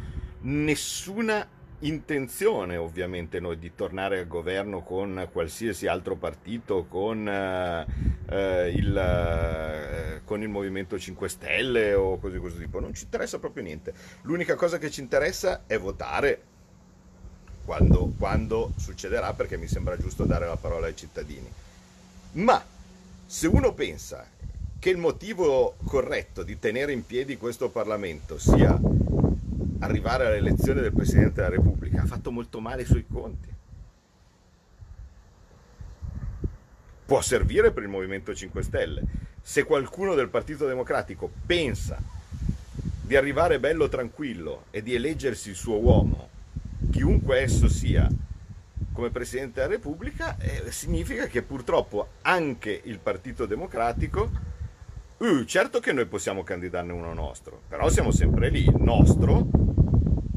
nessuna 0.41 1.47
intenzione 1.81 2.77
ovviamente 2.77 3.39
noi 3.39 3.59
di 3.59 3.73
tornare 3.75 4.19
al 4.19 4.27
governo 4.27 4.83
con 4.83 5.29
qualsiasi 5.31 5.87
altro 5.87 6.17
partito, 6.17 6.87
con, 6.87 7.29
eh, 7.29 7.87
eh 8.29 8.69
il, 8.71 8.97
eh, 8.97 10.21
con 10.25 10.43
il 10.43 10.49
Movimento 10.49 10.99
5 10.99 11.29
Stelle 11.29 11.95
o 11.95 12.19
così 12.19 12.39
così 12.39 12.59
tipo, 12.59 12.81
non 12.81 12.95
ci 12.95 13.05
interessa 13.05 13.39
proprio 13.39 13.63
niente. 13.63 13.95
L'unica 14.23 14.57
cosa 14.57 14.79
che 14.79 14.91
ci 14.91 15.01
interessa 15.01 15.63
è 15.67 15.79
votare 15.79 16.43
quando, 17.65 18.13
quando 18.19 18.73
succederà 18.77 19.35
perché 19.35 19.57
mi 19.57 19.69
sembra 19.69 19.97
giusto 19.97 20.25
dare 20.25 20.47
la 20.47 20.57
parola 20.57 20.87
ai 20.87 20.97
cittadini. 20.97 21.51
Ma 22.33 22.63
se 23.25 23.47
uno 23.47 23.73
pensa 23.73 24.27
che 24.79 24.91
il 24.91 24.97
motivo 24.97 25.77
corretto 25.85 26.43
di 26.43 26.59
tenere 26.59 26.93
in 26.93 27.05
piedi 27.05 27.37
questo 27.37 27.69
Parlamento 27.69 28.39
sia 28.39 28.79
arrivare 29.81 30.27
all'elezione 30.27 30.81
del 30.81 30.93
Presidente 30.93 31.35
della 31.43 31.49
Repubblica, 31.49 32.03
ha 32.03 32.07
fatto 32.07 32.31
molto 32.31 32.61
male 32.61 32.83
i 32.83 32.87
suoi 32.87 33.05
conti. 33.07 33.49
Può 37.07 37.21
servire 37.23 37.73
per 37.73 37.83
il 37.83 37.89
Movimento 37.89 38.35
5 38.35 38.63
Stelle. 38.63 39.03
Se 39.41 39.65
qualcuno 39.65 40.15
del 40.15 40.29
Partito 40.29 40.67
Democratico 40.67 41.31
pensa 41.47 42.01
di 43.01 43.17
arrivare 43.17 43.59
bello 43.59 43.89
tranquillo 43.89 44.65
e 44.71 44.83
di 44.83 44.95
eleggersi 44.95 45.49
il 45.49 45.55
suo 45.57 45.79
uomo, 45.79 46.29
chiunque 46.91 47.41
esso 47.41 47.69
sia, 47.69 48.07
come 48.93 49.11
Presidente 49.11 49.61
della 49.61 49.73
Repubblica, 49.73 50.37
eh, 50.39 50.71
significa 50.71 51.27
che 51.27 51.43
purtroppo 51.43 52.09
anche 52.23 52.81
il 52.85 52.99
Partito 52.99 53.47
Democratico, 53.47 54.31
uh, 55.19 55.45
certo 55.45 55.81
che 55.81 55.93
noi 55.93 56.07
possiamo 56.07 56.43
candidarne 56.43 56.93
uno 56.93 57.15
nostro, 57.15 57.63
però 57.69 57.89
siamo 57.89 58.11
sempre 58.11 58.51
lì, 58.51 58.65
il 58.65 58.77
nostro 58.79 59.47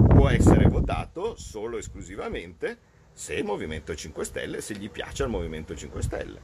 può 0.07 0.29
essere 0.29 0.67
votato 0.67 1.35
solo 1.35 1.77
e 1.77 1.79
esclusivamente 1.79 2.77
se 3.13 3.35
il 3.35 3.43
Movimento 3.43 3.95
5 3.95 4.23
Stelle, 4.23 4.61
se 4.61 4.75
gli 4.75 4.89
piace 4.89 5.23
al 5.23 5.29
Movimento 5.29 5.75
5 5.75 6.01
Stelle. 6.01 6.41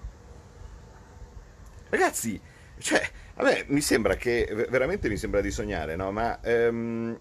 Ragazzi, 1.90 2.40
cioè, 2.80 3.02
a 3.36 3.44
me 3.44 3.66
mi 3.68 3.82
sembra 3.82 4.16
che, 4.16 4.68
veramente 4.70 5.10
mi 5.10 5.18
sembra 5.18 5.42
di 5.42 5.52
sognare, 5.52 5.96
no? 5.96 6.12
Ma 6.12 6.40
um, 6.44 7.18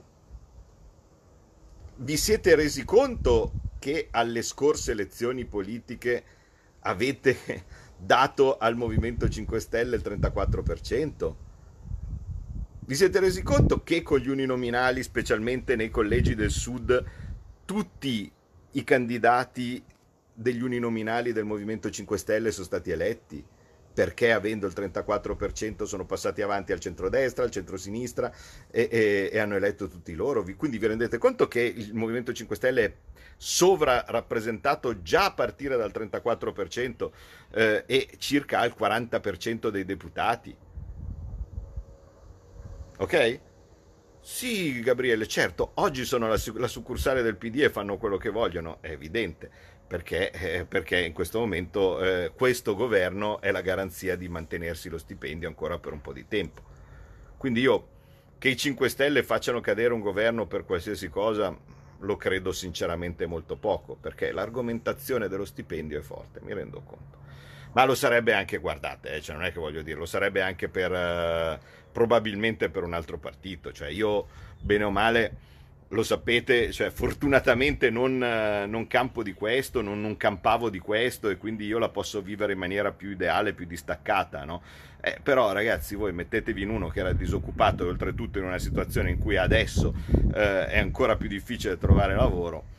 vi 1.97 2.17
siete 2.17 2.55
resi 2.55 2.85
conto 2.85 3.53
che 3.79 4.09
alle 4.11 4.43
scorse 4.43 4.93
elezioni 4.93 5.45
politiche 5.45 6.25
avete 6.81 7.65
dato 7.97 8.59
al 8.59 8.77
Movimento 8.77 9.29
5 9.29 9.61
Stelle 9.61 9.97
il 9.97 10.03
34%? 10.05 11.35
Vi 12.81 12.95
siete 12.95 13.19
resi 13.19 13.43
conto 13.43 13.83
che 13.83 14.03
con 14.03 14.19
gli 14.19 14.29
uninominali, 14.29 15.03
specialmente 15.03 15.75
nei 15.75 15.91
collegi 15.91 16.35
del 16.35 16.51
sud, 16.51 17.05
tutti 17.65 18.31
i 18.73 18.85
candidati 18.85 19.83
degli 20.33 20.63
uninominali 20.63 21.33
del 21.33 21.45
Movimento 21.45 21.91
5 21.91 22.17
Stelle 22.19 22.53
sono 22.53 22.67
stati 22.67 22.91
eletti? 22.91 23.45
Perché 23.97 24.31
avendo 24.31 24.67
il 24.67 24.75
34% 24.77 25.85
sono 25.85 26.05
passati 26.05 26.43
avanti 26.43 26.71
al 26.71 26.81
centrodestra, 26.81 27.45
al 27.45 27.51
centrosinistra 27.51 28.31
e, 28.71 28.91
e, 28.93 29.31
e 29.33 29.39
hanno 29.39 29.55
eletto 29.55 29.89
tutti 29.89 30.13
loro. 30.13 30.45
Quindi 30.55 30.77
vi 30.77 30.87
rendete 30.87 31.17
conto 31.17 31.49
che 31.49 31.63
il 31.63 31.95
Movimento 31.95 32.31
5 32.31 32.57
Stelle 32.57 32.85
è 32.85 32.95
sovrarappresentato 33.39 35.01
già 35.01 35.25
a 35.25 35.33
partire 35.33 35.79
dal 35.79 35.91
34% 35.95 37.11
eh, 37.53 37.85
e 37.87 38.09
circa 38.19 38.61
al 38.61 38.75
40% 38.79 39.69
dei 39.71 39.87
deputati. 39.87 40.55
Ok? 42.99 43.41
Sì, 44.21 44.79
Gabriele, 44.81 45.27
certo, 45.27 45.71
oggi 45.77 46.05
sono 46.05 46.29
la, 46.29 46.39
la 46.57 46.69
succursale 46.69 47.23
del 47.23 47.37
PD 47.37 47.61
e 47.61 47.71
fanno 47.71 47.97
quello 47.97 48.19
che 48.19 48.29
vogliono, 48.29 48.77
è 48.83 48.91
evidente 48.91 49.76
perché, 49.87 50.31
eh, 50.31 50.65
perché 50.65 50.99
in 51.01 51.13
questo 51.13 51.39
momento 51.39 52.03
eh, 52.03 52.33
questo 52.35 52.75
governo 52.75 53.41
è 53.41 53.51
la 53.51 53.61
garanzia 53.61 54.17
di 54.17 54.29
mantenersi 54.29 54.89
lo 54.89 54.99
stipendio 54.99 55.49
ancora 55.49 55.79
per 55.79 55.93
un 55.93 56.01
po' 56.01 56.13
di 56.13 56.27
tempo. 56.27 56.63
Quindi 57.37 57.61
io 57.61 57.89
che 58.39 58.49
i 58.49 58.57
5 58.57 58.89
Stelle 58.89 59.23
facciano 59.23 59.61
cadere 59.61 59.95
un 59.95 60.01
governo 60.01 60.47
per 60.47 60.65
qualsiasi 60.65 61.09
cosa 61.09 61.57
lo 62.01 62.17
credo 62.17 62.53
sinceramente 62.53 63.27
molto 63.27 63.57
poco, 63.57 63.95
perché 63.95 64.33
l'argomentazione 64.33 65.29
dello 65.29 65.45
stipendio 65.45 65.99
è 65.99 66.03
forte, 66.03 66.41
mi 66.43 66.53
rendo 66.53 66.81
conto. 66.81 67.25
Ma 67.73 67.85
lo 67.85 67.95
sarebbe 67.95 68.33
anche, 68.33 68.59
guardate, 68.59 69.15
eh, 69.15 69.21
cioè 69.21 69.37
non 69.37 69.45
è 69.45 69.53
che 69.53 69.61
voglio 69.61 69.83
dire, 69.83 69.99
lo 69.99 70.07
sarebbe 70.07 70.43
anche 70.43 70.69
per, 70.69 70.93
eh, 70.93 71.59
probabilmente 71.93 72.69
per 72.69 72.83
un 72.83 72.95
altro 72.95 73.19
partito, 73.19 73.73
cioè 73.73 73.89
io 73.89 74.27
bene 74.61 74.85
o 74.85 74.91
male 74.91 75.37
lo 75.89 76.03
sapete, 76.03 76.73
cioè, 76.73 76.91
fortunatamente 76.91 77.91
non, 77.91 78.19
non, 78.19 78.87
campo 78.87 79.23
di 79.23 79.33
questo, 79.33 79.83
non, 79.83 80.01
non, 80.01 80.17
campavo 80.17 80.69
di 80.69 80.79
questo 80.79 81.29
e 81.29 81.37
quindi 81.37 81.67
io 81.67 81.79
la 81.79 81.89
posso 81.89 82.21
vivere 82.21 82.55
in 82.55 82.59
maniera 82.59 82.91
più 82.91 83.11
ideale, 83.11 83.53
più 83.53 83.67
distaccata, 83.67 84.45
no? 84.45 84.63
Eh, 85.01 85.19
però 85.23 85.53
ragazzi 85.53 85.95
voi 85.95 86.13
mettetevi 86.13 86.63
in 86.63 86.71
uno 86.71 86.89
che 86.89 87.01
era 87.01 87.13
disoccupato 87.13 87.85
e 87.85 87.89
oltretutto 87.89 88.39
in 88.39 88.45
una 88.45 88.59
situazione 88.59 89.11
in 89.11 89.19
cui 89.19 89.37
adesso 89.37 89.95
eh, 90.35 90.67
è 90.67 90.79
ancora 90.79 91.17
più 91.17 91.29
difficile 91.29 91.79
trovare 91.79 92.17
lavoro 92.17 92.75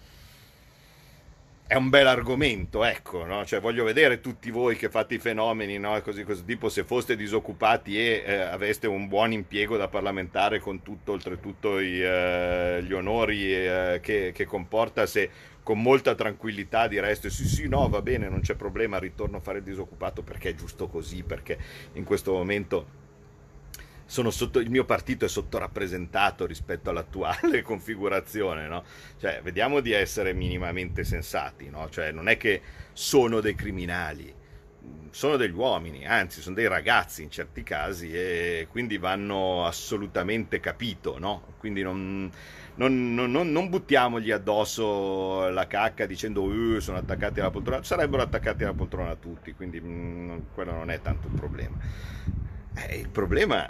è 1.67 1.75
un 1.75 1.89
bel 1.89 2.08
argomento, 2.08 2.86
ecco, 2.86 3.25
no? 3.25 3.43
cioè, 3.45 3.60
voglio 3.60 3.84
vedere 3.84 4.21
tutti 4.21 4.49
voi 4.51 4.77
che 4.77 4.89
fate 4.89 5.15
i 5.15 5.19
fenomeni, 5.19 5.77
no? 5.77 6.01
così, 6.01 6.23
così, 6.23 6.45
tipo 6.45 6.69
se 6.69 6.86
foste 6.86 7.17
disoccupati 7.17 7.99
e 7.99 8.23
eh, 8.25 8.36
aveste 8.39 8.88
un 8.88 9.10
buon 9.10 9.34
impiego 9.34 9.75
da 9.75 9.89
parlamentare 9.89 10.62
con 10.62 10.82
tutto, 10.82 11.12
oltretutto 11.12 11.80
i, 11.80 12.01
eh, 12.01 12.82
gli 12.84 12.93
onori 12.93 13.53
eh, 13.53 13.99
che, 14.01 14.32
che, 14.34 14.45
comporta, 14.45 15.06
se 15.06 15.30
con 15.62 15.82
molta 15.82 16.15
tranquillità 16.15 16.88
direste 16.88 17.30
sì 17.30 17.45
sì 17.45 17.67
no 17.67 17.89
va 17.89 18.01
bene, 18.01 18.30
non 18.30 18.39
c'è 18.39 18.56
problema, 18.56 18.97
ritorno 18.97 19.36
a 19.36 19.41
fare 19.41 19.58
il 19.58 19.65
disoccupato 19.65 20.21
perché 20.21 20.51
è 20.51 20.56
giusto 20.56 20.88
così, 20.88 21.23
perché 21.23 21.58
in 21.93 22.06
questo 22.06 22.32
momento 22.32 23.06
sotto, 24.07 24.59
il 24.59 24.69
mio 24.69 24.85
partito 24.85 25.25
è 25.25 25.27
sottorappresentato 25.27 26.45
rispetto 26.45 26.89
all'attuale 26.89 27.61
configurazione, 27.63 28.67
no? 28.67 28.83
Cioè, 29.19 29.41
vediamo 29.43 29.81
di 29.81 29.91
essere 29.91 30.33
minimamente 30.33 31.03
sensati, 31.03 31.69
no? 31.69 31.89
Cioè, 31.89 32.11
non 32.11 32.27
è 32.29 32.37
che 32.37 32.61
sono 32.93 33.41
dei 33.41 33.53
criminali, 33.53 34.33
sono 35.11 35.35
degli 35.35 35.53
uomini, 35.53 36.05
anzi 36.05 36.41
sono 36.41 36.55
dei 36.55 36.67
ragazzi 36.67 37.23
in 37.23 37.29
certi 37.31 37.63
casi 37.63 38.11
e 38.13 38.67
quindi 38.69 38.97
vanno 38.97 39.65
assolutamente 39.65 40.59
capito, 40.59 41.19
no? 41.19 41.55
Quindi 41.57 41.81
non, 41.81 42.31
non, 42.75 43.13
non, 43.13 43.31
non 43.31 43.69
buttiamogli 43.69 44.31
addosso 44.31 45.49
la 45.49 45.67
cacca 45.67 46.05
dicendo 46.05 46.43
uh, 46.43 46.79
sono 46.79 46.97
attaccati 46.97 47.39
alla 47.39 47.49
poltrona, 47.49 47.83
sarebbero 47.83 48.21
attaccati 48.21 48.63
alla 48.63 48.73
poltrona 48.73 49.15
tutti, 49.15 49.53
quindi 49.53 49.81
mh, 49.81 49.87
mm, 49.89 50.37
quello 50.53 50.71
non 50.71 50.91
è 50.91 51.01
tanto 51.01 51.27
un 51.27 51.33
problema. 51.33 51.77
Eh, 52.75 52.97
il 52.99 53.09
problema 53.09 53.69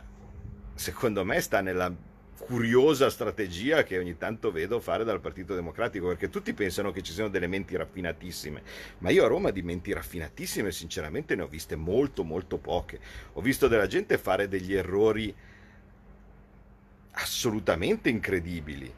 secondo 0.77 1.25
me 1.25 1.41
sta 1.41 1.61
nella 1.61 1.91
curiosa 2.37 3.09
strategia 3.09 3.83
che 3.83 3.97
ogni 3.97 4.17
tanto 4.17 4.51
vedo 4.51 4.79
fare 4.79 5.03
dal 5.03 5.19
Partito 5.19 5.55
Democratico, 5.55 6.07
perché 6.07 6.29
tutti 6.29 6.53
pensano 6.53 6.91
che 6.91 7.01
ci 7.01 7.11
siano 7.11 7.29
delle 7.29 7.47
menti 7.47 7.75
raffinatissime, 7.75 8.61
ma 8.99 9.09
io 9.09 9.25
a 9.25 9.27
Roma 9.27 9.49
di 9.49 9.63
menti 9.63 9.91
raffinatissime 9.91 10.71
sinceramente 10.71 11.35
ne 11.35 11.41
ho 11.41 11.47
viste 11.47 11.75
molto 11.75 12.23
molto 12.23 12.57
poche. 12.57 12.99
Ho 13.33 13.41
visto 13.41 13.67
della 13.67 13.87
gente 13.87 14.17
fare 14.17 14.47
degli 14.47 14.73
errori 14.73 15.33
assolutamente 17.11 18.09
incredibili. 18.09 18.93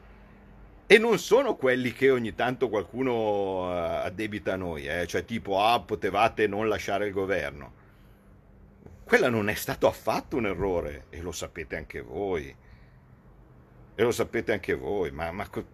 E 0.86 0.98
non 0.98 1.18
sono 1.18 1.54
quelli 1.54 1.92
che 1.92 2.10
ogni 2.10 2.34
tanto 2.34 2.68
qualcuno 2.68 3.70
eh, 3.70 4.06
addebita 4.06 4.54
a 4.54 4.56
noi, 4.56 4.86
eh? 4.86 5.06
cioè 5.06 5.24
tipo, 5.24 5.64
ah, 5.64 5.80
potevate 5.80 6.46
non 6.46 6.68
lasciare 6.68 7.06
il 7.06 7.12
governo 7.12 7.78
quella 9.10 9.28
non 9.28 9.48
è 9.48 9.54
stato 9.54 9.88
affatto 9.88 10.36
un 10.36 10.46
errore 10.46 11.06
e 11.10 11.20
lo 11.20 11.32
sapete 11.32 11.74
anche 11.74 12.00
voi. 12.00 12.54
E 13.96 14.02
lo 14.04 14.12
sapete 14.12 14.52
anche 14.52 14.74
voi, 14.74 15.10
ma, 15.10 15.32
ma 15.32 15.48
co- 15.48 15.66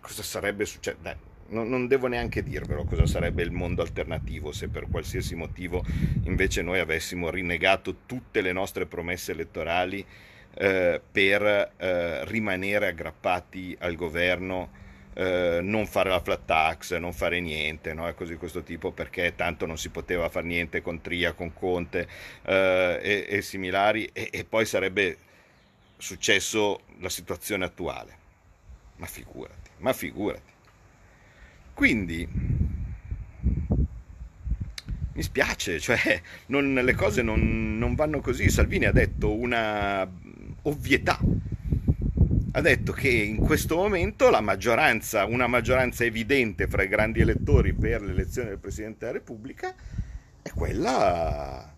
cosa 0.00 0.24
sarebbe 0.24 0.64
successo? 0.64 0.98
Non, 1.50 1.68
non, 1.68 1.86
devo 1.86 2.08
neanche 2.08 2.42
dirvelo 2.42 2.82
cosa 2.82 3.06
sarebbe 3.06 3.44
il 3.44 3.52
mondo 3.52 3.82
alternativo 3.82 4.50
se 4.50 4.66
per 4.66 4.88
qualsiasi 4.90 5.36
motivo 5.36 5.84
invece 6.24 6.62
noi 6.62 6.80
avessimo 6.80 7.30
rinnegato 7.30 7.98
tutte 8.06 8.40
le 8.40 8.50
nostre 8.50 8.86
promesse 8.86 9.32
elettorali 9.32 10.04
eh, 10.54 11.00
per 11.12 11.72
eh, 11.76 12.24
rimanere 12.24 12.88
aggrappati 12.88 13.76
al 13.80 13.94
governo 13.94 14.70
eh, 15.20 15.60
non 15.60 15.86
fare 15.86 16.08
la 16.08 16.20
flat 16.20 16.46
tax, 16.46 16.96
non 16.96 17.12
fare 17.12 17.40
niente, 17.40 17.92
no? 17.92 18.10
così 18.14 18.36
questo 18.36 18.62
tipo, 18.62 18.90
perché 18.90 19.34
tanto 19.36 19.66
non 19.66 19.76
si 19.76 19.90
poteva 19.90 20.30
fare 20.30 20.46
niente 20.46 20.80
con 20.80 21.02
Tria, 21.02 21.34
con 21.34 21.52
Conte 21.52 22.08
eh, 22.42 22.98
e, 23.02 23.26
e, 23.28 23.42
similari, 23.42 24.08
e, 24.14 24.30
e 24.32 24.44
poi 24.44 24.64
sarebbe 24.64 25.18
successo 25.98 26.80
la 27.00 27.10
situazione 27.10 27.66
attuale. 27.66 28.16
Ma 28.96 29.04
figurati, 29.04 29.70
ma 29.78 29.92
figurati. 29.92 30.52
Quindi 31.74 32.26
mi 35.12 35.22
spiace, 35.22 35.80
cioè 35.80 36.22
non, 36.46 36.72
le 36.72 36.94
cose 36.94 37.20
non, 37.20 37.76
non 37.76 37.94
vanno 37.94 38.20
così. 38.20 38.48
Salvini 38.48 38.86
ha 38.86 38.92
detto 38.92 39.34
una 39.34 40.10
ovvietà 40.62 41.18
ha 42.52 42.60
detto 42.60 42.92
che 42.92 43.08
in 43.08 43.36
questo 43.36 43.76
momento 43.76 44.28
la 44.28 44.40
maggioranza, 44.40 45.24
una 45.24 45.46
maggioranza 45.46 46.04
evidente 46.04 46.66
fra 46.66 46.82
i 46.82 46.88
grandi 46.88 47.20
elettori 47.20 47.72
per 47.72 48.02
l'elezione 48.02 48.48
del 48.48 48.58
Presidente 48.58 48.98
della 49.00 49.18
Repubblica 49.18 49.72
è 50.42 50.50
quella 50.50 51.72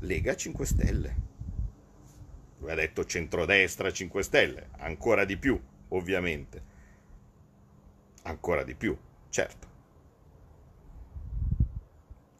Lega 0.00 0.34
5 0.34 0.66
Stelle. 0.66 1.16
Lui 2.58 2.70
ha 2.72 2.74
detto 2.74 3.04
centrodestra 3.04 3.92
5 3.92 4.22
Stelle, 4.22 4.68
ancora 4.78 5.24
di 5.24 5.36
più, 5.36 5.60
ovviamente. 5.88 6.62
Ancora 8.22 8.64
di 8.64 8.74
più, 8.74 8.96
certo. 9.28 9.68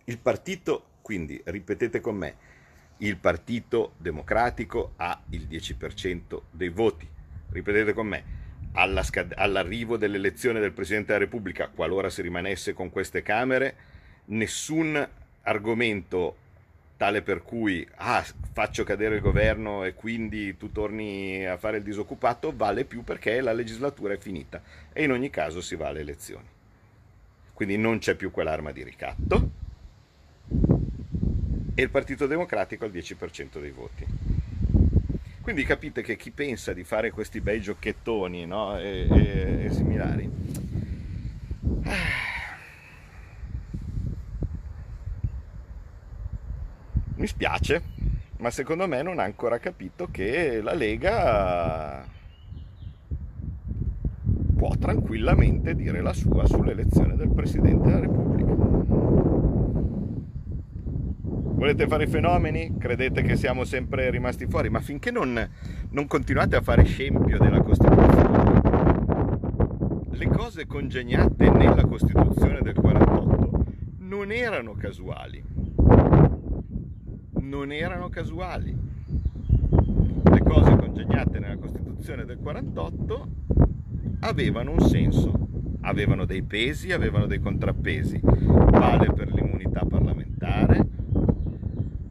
Il 0.05 0.19
partito, 0.19 0.87
quindi 1.03 1.41
ripetete 1.45 2.01
con 2.01 2.17
me, 2.17 2.37
il 2.99 3.17
Partito 3.17 3.95
Democratico 3.97 4.95
ha 4.97 5.23
il 5.31 5.47
10% 5.49 6.43
dei 6.51 6.69
voti 6.69 7.10
ripetete 7.53 7.93
con 7.93 8.07
me, 8.07 8.25
all'arrivo 8.73 9.97
dell'elezione 9.97 10.61
del 10.61 10.73
Presidente 10.73 11.13
della 11.13 11.25
Repubblica, 11.25 11.69
qualora 11.69 12.11
si 12.11 12.23
rimanesse 12.23 12.73
con 12.73 12.91
queste 12.91 13.23
Camere, 13.23 13.75
nessun 14.27 15.09
argomento 15.43 16.37
tale 16.97 17.23
per 17.23 17.43
cui 17.43 17.87
ah, 17.97 18.23
faccio 18.53 18.85
cadere 18.85 19.15
il 19.15 19.21
governo 19.23 19.85
e 19.85 19.95
quindi 19.95 20.57
tu 20.59 20.71
torni 20.71 21.47
a 21.47 21.57
fare 21.57 21.79
il 21.79 21.83
disoccupato 21.83 22.53
vale 22.55 22.85
più 22.85 23.05
perché 23.05 23.41
la 23.41 23.55
legislatura 23.55 24.13
è 24.13 24.19
finita 24.19 24.61
e 24.93 25.05
in 25.05 25.11
ogni 25.11 25.31
caso 25.31 25.63
si 25.63 25.77
va 25.77 25.89
alle 25.89 26.01
elezioni. 26.01 26.47
Quindi 27.55 27.79
non 27.79 27.99
c'è 27.99 28.17
più 28.17 28.31
quell'arma 28.31 28.71
di 28.71 28.83
ricatto 28.83 29.51
e 31.75 31.83
il 31.83 31.91
Partito 31.91 32.27
Democratico 32.27 32.85
ha 32.85 32.89
il 32.89 32.93
10% 32.93 33.59
dei 33.61 33.71
voti. 33.71 34.07
Quindi 35.43 35.65
capite 35.65 36.03
che 36.03 36.17
chi 36.17 36.31
pensa 36.31 36.73
di 36.73 36.85
fare 36.85 37.11
questi 37.11 37.41
bei 37.41 37.61
giochettoni 37.61 38.47
no? 38.47 38.79
e, 38.79 39.09
e, 39.11 39.65
e 39.65 39.71
similari 39.71 40.31
mi 47.17 47.27
spiace, 47.27 47.83
ma 48.39 48.51
secondo 48.51 48.87
me 48.87 49.03
non 49.03 49.19
ha 49.19 49.25
ancora 49.25 49.59
capito 49.59 50.09
che 50.11 50.61
la 50.63 50.75
Lega 50.75 52.07
può 54.57 54.71
tranquillamente 54.79 55.75
dire 55.75 56.01
la 56.01 56.13
sua 56.13 56.47
sull'elezione 56.47 57.17
del 57.17 57.31
Presidente 57.31 57.89
della 57.89 58.01
Repubblica. 58.01 58.80
Volete 61.61 61.87
fare 61.87 62.07
fenomeni? 62.07 62.79
Credete 62.79 63.21
che 63.21 63.37
siamo 63.37 63.65
sempre 63.65 64.09
rimasti 64.09 64.47
fuori? 64.47 64.71
Ma 64.71 64.81
finché 64.81 65.11
non, 65.11 65.47
non 65.91 66.07
continuate 66.07 66.57
a 66.57 66.63
fare 66.63 66.85
scempio 66.85 67.37
della 67.37 67.61
Costituzione, 67.61 68.63
le 70.09 70.27
cose 70.29 70.67
congegnate 70.67 71.51
nella 71.51 71.85
Costituzione 71.85 72.61
del 72.63 72.73
48 72.73 73.65
non 73.99 74.33
erano 74.33 74.73
casuali 74.73 75.45
non 77.43 77.73
erano 77.73 78.09
casuali. 78.09 78.75
Le 80.23 80.41
cose 80.43 80.77
congegnate 80.77 81.41
nella 81.41 81.59
Costituzione 81.59 82.25
del 82.25 82.39
48 82.39 83.29
avevano 84.21 84.71
un 84.71 84.81
senso, 84.81 85.49
avevano 85.83 86.25
dei 86.25 86.43
pesi, 86.43 86.91
avevano 86.93 87.27
dei 87.27 87.41
contrappesi. 87.41 88.19
Vale 88.23 89.13
per 89.13 89.31
l'immunità 89.31 89.85
parlamentare, 89.85 91.00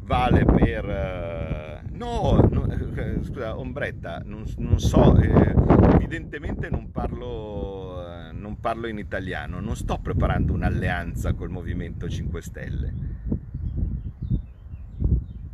vale 0.10 0.44
per... 0.44 0.90
Eh, 0.90 1.82
no, 1.92 2.42
no 2.50 2.66
eh, 2.66 3.20
scusa, 3.22 3.56
Ombretta, 3.56 4.24
non, 4.26 4.44
non 4.58 4.80
so, 4.80 5.16
eh, 5.16 5.54
evidentemente 5.94 6.68
non 6.68 6.90
parlo, 6.92 8.04
eh, 8.08 8.32
non 8.32 8.60
parlo 8.60 8.88
in 8.88 8.98
italiano, 8.98 9.60
non 9.60 9.76
sto 9.76 10.00
preparando 10.00 10.52
un'alleanza 10.54 11.34
col 11.34 11.50
Movimento 11.50 12.10
5 12.10 12.42
Stelle 12.42 13.09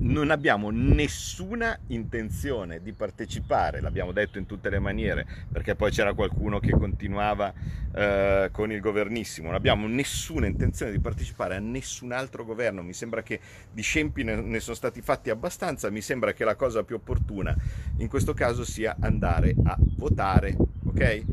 non 0.05 0.29
abbiamo 0.29 0.69
nessuna 0.69 1.77
intenzione 1.87 2.81
di 2.81 2.93
partecipare, 2.93 3.81
l'abbiamo 3.81 4.11
detto 4.11 4.37
in 4.37 4.45
tutte 4.45 4.69
le 4.69 4.79
maniere, 4.79 5.25
perché 5.51 5.75
poi 5.75 5.91
c'era 5.91 6.13
qualcuno 6.13 6.59
che 6.59 6.71
continuava 6.71 7.51
eh, 7.93 8.49
con 8.51 8.71
il 8.71 8.79
governissimo, 8.81 9.47
non 9.47 9.55
abbiamo 9.55 9.87
nessuna 9.87 10.45
intenzione 10.45 10.91
di 10.91 10.99
partecipare 10.99 11.55
a 11.55 11.59
nessun 11.59 12.11
altro 12.11 12.45
governo, 12.45 12.83
mi 12.83 12.93
sembra 12.93 13.23
che 13.23 13.39
di 13.71 13.81
scempi 13.81 14.23
ne, 14.23 14.35
ne 14.35 14.59
sono 14.59 14.75
stati 14.75 15.01
fatti 15.01 15.31
abbastanza, 15.31 15.89
mi 15.89 16.01
sembra 16.01 16.33
che 16.33 16.43
la 16.43 16.55
cosa 16.55 16.83
più 16.83 16.95
opportuna 16.95 17.55
in 17.97 18.07
questo 18.07 18.33
caso 18.33 18.63
sia 18.63 18.95
andare 18.99 19.55
a 19.63 19.75
votare, 19.97 20.55
ok? 20.85 21.23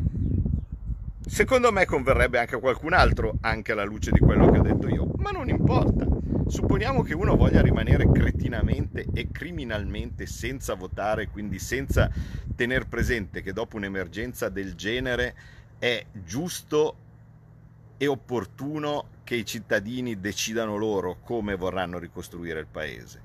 Secondo 1.27 1.71
me 1.73 1.85
converrebbe 1.85 2.39
anche 2.39 2.57
a 2.57 2.59
qualcun 2.59 2.95
altro, 2.95 3.35
anche 3.43 3.73
alla 3.73 3.85
luce 3.85 4.11
di 4.11 4.19
quello 4.19 4.51
che 4.51 4.59
ho 4.59 4.63
detto 4.63 4.89
io, 4.89 5.11
ma 5.17 5.31
non 5.31 5.49
importa 5.49 6.12
Supponiamo 6.46 7.02
che 7.02 7.14
uno 7.14 7.37
voglia 7.37 7.62
rimanere 7.62 8.11
cretinamente 8.11 9.07
e 9.14 9.31
criminalmente 9.31 10.26
senza 10.26 10.74
votare, 10.74 11.28
quindi 11.28 11.59
senza 11.59 12.11
tener 12.55 12.87
presente 12.88 13.42
che 13.42 13.52
dopo 13.52 13.76
un'emergenza 13.76 14.48
del 14.48 14.74
genere 14.74 15.35
è 15.78 16.05
giusto 16.12 16.96
e 17.96 18.07
opportuno 18.07 19.09
che 19.24 19.37
i 19.37 19.46
cittadini 19.46 20.20
decidano 20.20 20.76
loro 20.76 21.18
come 21.22 21.55
vorranno 21.55 21.98
ricostruire 21.98 22.61
il 22.61 22.66
paese. 22.66 23.22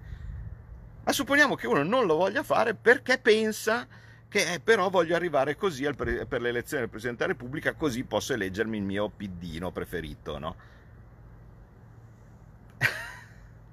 Ma 1.03 1.12
supponiamo 1.12 1.56
che 1.56 1.67
uno 1.67 1.84
non 1.84 2.06
lo 2.06 2.15
voglia 2.15 2.43
fare 2.43 2.75
perché 2.75 3.17
pensa 3.17 3.88
che 4.30 4.53
eh, 4.53 4.60
però 4.60 4.89
voglio 4.89 5.15
arrivare 5.15 5.56
così 5.56 5.84
per 5.93 6.41
l'elezione 6.41 6.82
del 6.82 6.89
Presidente 6.89 7.25
della 7.25 7.38
Repubblica, 7.38 7.73
così 7.73 8.03
posso 8.03 8.34
eleggermi 8.34 8.77
il 8.77 8.84
mio 8.84 9.10
piddino 9.10 9.71
preferito, 9.71 10.38
no? 10.38 10.56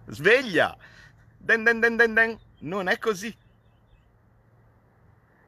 Sveglia! 0.06 0.76
Den 1.38 1.64
den 1.64 1.80
den 1.80 1.96
den 1.96 2.14
den. 2.14 2.38
Non 2.60 2.88
è 2.88 2.98
così. 2.98 3.34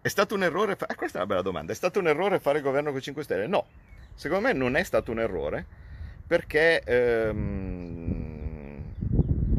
È 0.00 0.08
stato 0.08 0.34
un 0.34 0.42
errore? 0.42 0.76
Fa... 0.76 0.86
Eh, 0.86 0.94
questa 0.94 1.18
è 1.18 1.22
una 1.22 1.30
bella 1.30 1.42
domanda. 1.42 1.72
È 1.72 1.74
stato 1.74 1.98
un 1.98 2.06
errore 2.06 2.38
fare 2.38 2.60
governo 2.60 2.92
con 2.92 3.00
5 3.00 3.22
Stelle? 3.22 3.46
No, 3.46 3.66
secondo 4.14 4.46
me 4.46 4.52
non 4.52 4.76
è 4.76 4.84
stato 4.84 5.10
un 5.10 5.20
errore 5.20 5.66
perché 6.26 6.80
ehm, 6.80 8.82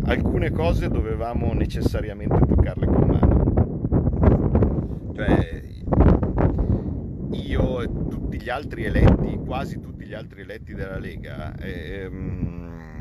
alcune 0.05 0.51
cose 0.51 0.89
dovevamo 0.89 1.53
necessariamente 1.53 2.39
toccarle 2.45 2.85
con 2.85 3.07
mano. 3.07 3.55
Cioè, 5.15 5.63
io 7.31 7.81
e 7.81 7.87
tutti 7.87 8.41
gli 8.41 8.49
altri 8.49 8.83
eletti, 8.85 9.39
quasi 9.45 9.79
tutti 9.79 10.05
gli 10.05 10.13
altri 10.13 10.41
eletti 10.41 10.73
della 10.73 10.99
Lega, 10.99 11.55
ehm, 11.57 12.96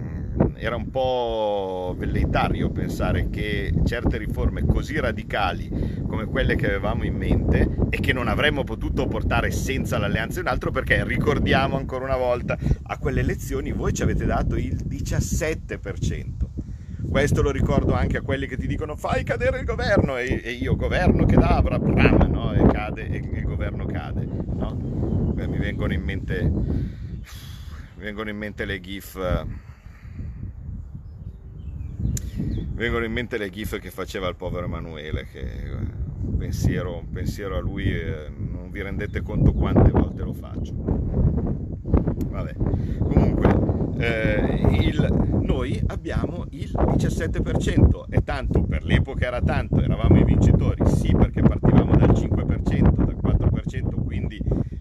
era 0.57 0.77
un 0.77 0.90
po' 0.90 1.94
velleitario 1.96 2.70
pensare 2.70 3.29
che 3.31 3.72
certe 3.85 4.18
riforme 4.18 4.64
così 4.64 4.99
radicali 4.99 6.05
come 6.07 6.25
quelle 6.27 6.57
che 6.57 6.66
avevamo 6.66 7.05
in 7.05 7.14
mente 7.14 7.68
e 7.90 8.01
che 8.01 8.12
non 8.12 8.29
avremmo 8.29 8.64
potuto 8.64 9.07
portare 9.07 9.51
senza 9.51 9.99
l'alleanza 9.99 10.40
di 10.40 10.46
un 10.46 10.53
altro 10.53 10.70
perché 10.70 11.05
ricordiamo 11.05 11.77
ancora 11.77 12.05
una 12.05 12.16
volta 12.16 12.57
a 12.83 12.99
quelle 12.99 13.20
elezioni 13.20 13.72
voi 13.72 13.92
ci 13.92 14.03
avete 14.03 14.25
dato 14.25 14.57
il 14.57 14.85
17%. 14.88 16.25
Questo 17.09 17.40
lo 17.40 17.51
ricordo 17.51 17.94
anche 17.94 18.18
a 18.18 18.22
quelli 18.22 18.46
che 18.46 18.57
ti 18.57 18.66
dicono 18.66 18.96
fai 18.96 19.25
cadere 19.25 19.59
il 19.59 19.64
governo 19.64 20.16
e, 20.16 20.40
e 20.42 20.51
io 20.53 20.77
governo 20.77 21.25
che 21.25 21.37
dà 21.37 21.57
avrà 21.57 21.79
bram 21.79 22.31
no? 22.31 22.53
e 22.53 22.66
cade 22.72 23.09
e 23.09 23.16
il 23.16 23.44
governo 23.44 23.87
cade. 23.87 24.25
No? 24.25 25.33
Mi 25.35 25.59
vengono 25.59 25.92
in 25.92 26.03
mente 26.03 26.42
mi 27.96 28.05
vengono 28.05 28.29
in 28.29 28.37
mente 28.37 28.64
le 28.66 28.81
gif 28.81 29.18
vengono 32.77 33.07
in 33.07 33.12
mente 33.12 33.39
le 33.39 33.51
gif 33.51 33.79
che 33.79 33.91
faceva 33.91 34.29
il 34.29 34.37
povero 34.37 34.67
Emanuele, 34.67 35.27
che 35.33 35.41
un 36.21 36.37
pensiero, 36.37 36.99
un 36.99 37.11
pensiero 37.11 37.57
a 37.57 37.61
lui 37.61 37.91
eh, 37.91 38.29
non 38.29 38.71
vi 38.71 38.83
rendete 38.83 39.23
conto 39.23 39.53
quante 39.53 39.91
volte 39.91 40.23
lo 40.23 40.35
faccio. 40.35 40.75
Vabbè, 42.29 42.55
comunque 42.99 43.95
eh, 43.99 44.61
il, 44.83 45.39
noi 45.41 45.81
abbiamo 45.87 46.45
il 46.51 46.71
17% 46.71 48.05
e 48.11 48.23
tanto 48.23 48.62
per 48.62 48.85
l'epoca 48.85 49.27
era 49.27 49.41
tanto, 49.41 49.81
eravamo 49.81 50.19
i 50.19 50.25
vincitori, 50.25 50.87
sì 50.87 51.15
perché 51.15 51.41
partivamo 51.41 51.97
dal 51.97 52.11
5%, 52.11 53.05
dal 53.05 53.17
4%, 53.23 54.05
quindi 54.05 54.39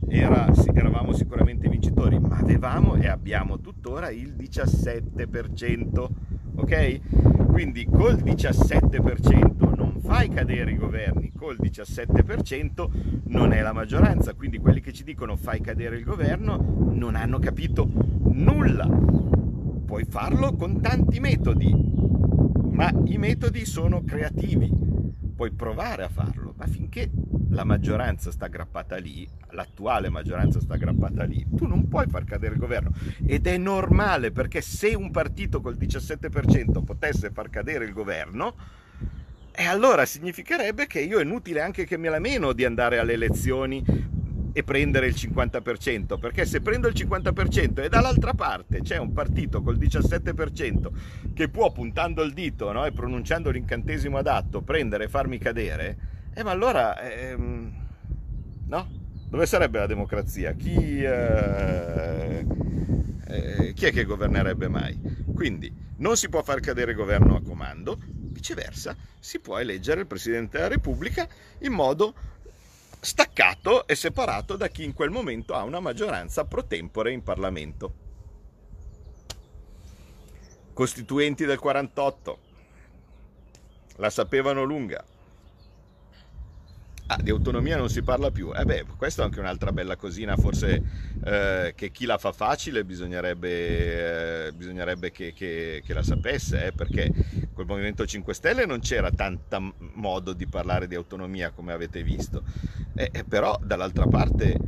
era, 0.10 0.52
eravamo 0.74 1.14
sicuramente 1.14 1.70
vincitori, 1.70 2.20
ma 2.20 2.40
avevamo 2.40 2.96
e 2.96 3.08
abbiamo 3.08 3.62
tuttora 3.62 4.10
il 4.10 4.36
17%, 4.38 6.08
ok? 6.56 7.45
Quindi 7.56 7.86
col 7.86 8.16
17% 8.16 9.78
non 9.78 10.02
fai 10.02 10.28
cadere 10.28 10.72
i 10.72 10.76
governi, 10.76 11.32
col 11.32 11.56
17% 11.58 12.90
non 13.28 13.54
è 13.54 13.62
la 13.62 13.72
maggioranza, 13.72 14.34
quindi 14.34 14.58
quelli 14.58 14.82
che 14.82 14.92
ci 14.92 15.06
dicono 15.06 15.38
fai 15.38 15.62
cadere 15.62 15.96
il 15.96 16.04
governo 16.04 16.58
non 16.92 17.16
hanno 17.16 17.40
capito 17.40 17.90
nulla. 18.34 18.86
Puoi 19.86 20.04
farlo 20.04 20.54
con 20.58 20.82
tanti 20.82 21.22
metodi, 21.22 21.74
ma 22.72 22.92
i 23.06 23.18
metodi 23.18 23.64
sono 23.64 24.04
creativi, 24.04 24.70
puoi 25.36 25.52
provare 25.52 26.04
a 26.04 26.10
farlo, 26.10 26.54
ma 26.56 26.66
finché 26.66 27.12
la 27.50 27.64
maggioranza 27.64 28.32
sta 28.32 28.46
aggrappata 28.46 28.96
lì, 28.98 29.28
l'attuale 29.52 30.10
maggioranza 30.10 30.60
sta 30.60 30.76
aggrappata 30.76 31.24
lì, 31.24 31.46
tu 31.56 31.68
non 31.68 31.88
puoi 31.88 32.08
far 32.08 32.24
cadere 32.24 32.54
il 32.54 32.60
governo. 32.60 32.92
Ed 33.26 33.46
è 33.46 33.58
normale 33.58 34.32
perché 34.32 34.62
se 34.62 34.96
un 34.96 35.12
partito 35.12 35.62
col 35.62 35.76
17% 35.76 36.84
potesse 36.84 37.32
far 37.32 37.50
cadere 37.50 37.86
il 37.86 37.94
governo, 37.94 38.56
e 39.52 39.66
allora 39.66 40.06
significherebbe 40.06 40.86
che 40.86 41.00
io 41.00 41.20
è 41.20 41.24
inutile 41.24 41.62
anche 41.62 41.86
che 41.86 41.98
me 41.98 42.10
la 42.10 42.20
meno 42.20 42.52
di 42.52 42.66
andare 42.66 42.98
alle 42.98 43.14
elezioni 43.14 43.84
e 44.58 44.64
prendere 44.64 45.08
il 45.08 45.16
50%, 45.16 46.18
perché 46.18 46.46
se 46.46 46.62
prendo 46.62 46.88
il 46.88 46.94
50% 46.94 47.84
e 47.84 47.90
dall'altra 47.90 48.34
parte 48.34 48.80
c'è 48.80 48.96
un 48.96 49.12
partito 49.12 49.62
col 49.62 49.78
17% 49.78 51.34
che 51.34 51.50
può 51.50 51.74
puntando 51.74 52.24
il 52.24 52.32
dito 52.32 52.72
no, 52.72 52.86
e 52.86 52.94
pronunciando 52.94 53.50
l'incantesimo 53.50 54.18
adatto 54.18 54.62
prendere 54.62 55.04
e 55.04 55.08
farmi 55.10 55.40
cadere, 55.40 55.98
eh, 56.34 56.42
ma 56.42 56.52
allora, 56.52 56.98
ehm, 57.02 57.74
no? 58.68 58.88
Dove 59.28 59.46
sarebbe 59.46 59.80
la 59.80 59.88
democrazia? 59.88 60.54
Chi, 60.54 61.04
eh, 61.04 62.46
eh, 63.28 63.74
chi 63.74 63.86
è 63.88 63.92
che 63.92 64.06
governerebbe 64.06 64.70
mai? 64.70 64.98
Quindi 65.34 65.70
non 65.98 66.16
si 66.16 66.30
può 66.30 66.42
far 66.44 66.62
cadere 66.62 66.94
governo 66.94 67.36
a 67.36 67.42
comando, 67.42 68.00
viceversa 68.32 68.96
si 69.20 69.40
può 69.40 69.58
eleggere 69.58 70.02
il 70.02 70.08
Presidente 70.08 70.58
della 70.58 70.70
Repubblica 70.70 71.28
in 71.60 71.74
modo 71.74 72.14
staccato 73.06 73.88
e 73.88 73.96
separato 73.96 74.58
da 74.58 74.68
chi 74.68 74.84
in 74.84 74.94
quel 74.94 75.12
momento 75.12 75.54
ha 75.54 75.64
una 75.64 75.80
maggioranza 75.80 76.44
pro 76.46 76.66
tempore 76.66 77.12
in 77.12 77.24
Parlamento. 77.24 77.94
Costituenti 80.74 81.46
del 81.46 81.60
48 81.60 82.40
la 83.98 84.10
sapevano 84.10 84.64
lunga. 84.64 85.04
Ah, 87.08 87.22
di 87.22 87.30
autonomia 87.30 87.78
non 87.78 87.90
si 87.90 88.02
parla 88.02 88.32
più. 88.32 88.52
Eh 88.56 88.66
beh, 88.66 88.86
questa 88.98 89.22
è 89.22 89.26
anche 89.26 89.40
un'altra 89.40 89.72
bella 89.72 89.96
cosina, 89.96 90.36
forse 90.36 90.82
eh, 91.24 91.74
che 91.76 91.92
chi 91.92 92.06
la 92.06 92.18
fa 92.18 92.32
facile 92.32 92.84
bisognerebbe, 92.84 94.48
eh, 94.48 94.52
bisognerebbe 94.54 95.12
che, 95.12 95.32
che, 95.34 95.84
che, 95.86 95.94
la 95.94 96.02
sapesse, 96.02 96.66
eh, 96.66 96.72
perché 96.72 97.12
col 97.56 97.66
Movimento 97.66 98.06
5 98.06 98.34
Stelle 98.34 98.66
non 98.66 98.82
c'era 98.82 99.10
tanto 99.10 99.74
modo 99.94 100.34
di 100.34 100.46
parlare 100.46 100.88
di 100.88 100.96
autonomia 100.96 101.52
come 101.52 101.72
avete 101.72 102.04
visto. 102.04 102.44
Eh, 102.94 103.24
però 103.28 103.58
dall'altra 103.64 104.06
parte 104.06 104.60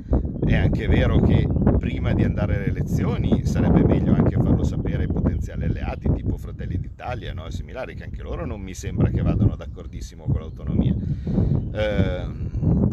è 0.45 0.55
anche 0.55 0.87
vero 0.87 1.19
che 1.19 1.45
prima 1.77 2.13
di 2.13 2.23
andare 2.23 2.55
alle 2.55 2.67
elezioni 2.67 3.45
sarebbe 3.45 3.83
meglio 3.83 4.13
anche 4.13 4.37
farlo 4.37 4.63
sapere 4.63 5.03
ai 5.03 5.11
potenziali 5.11 5.65
alleati 5.65 6.09
tipo 6.13 6.37
Fratelli 6.37 6.79
d'Italia 6.79 7.33
no? 7.33 7.49
similari 7.49 7.95
che 7.95 8.05
anche 8.05 8.21
loro 8.21 8.45
non 8.45 8.61
mi 8.61 8.73
sembra 8.73 9.09
che 9.09 9.21
vadano 9.21 9.55
d'accordissimo 9.55 10.25
con 10.25 10.39
l'autonomia 10.39 10.95
eh, 11.73 12.25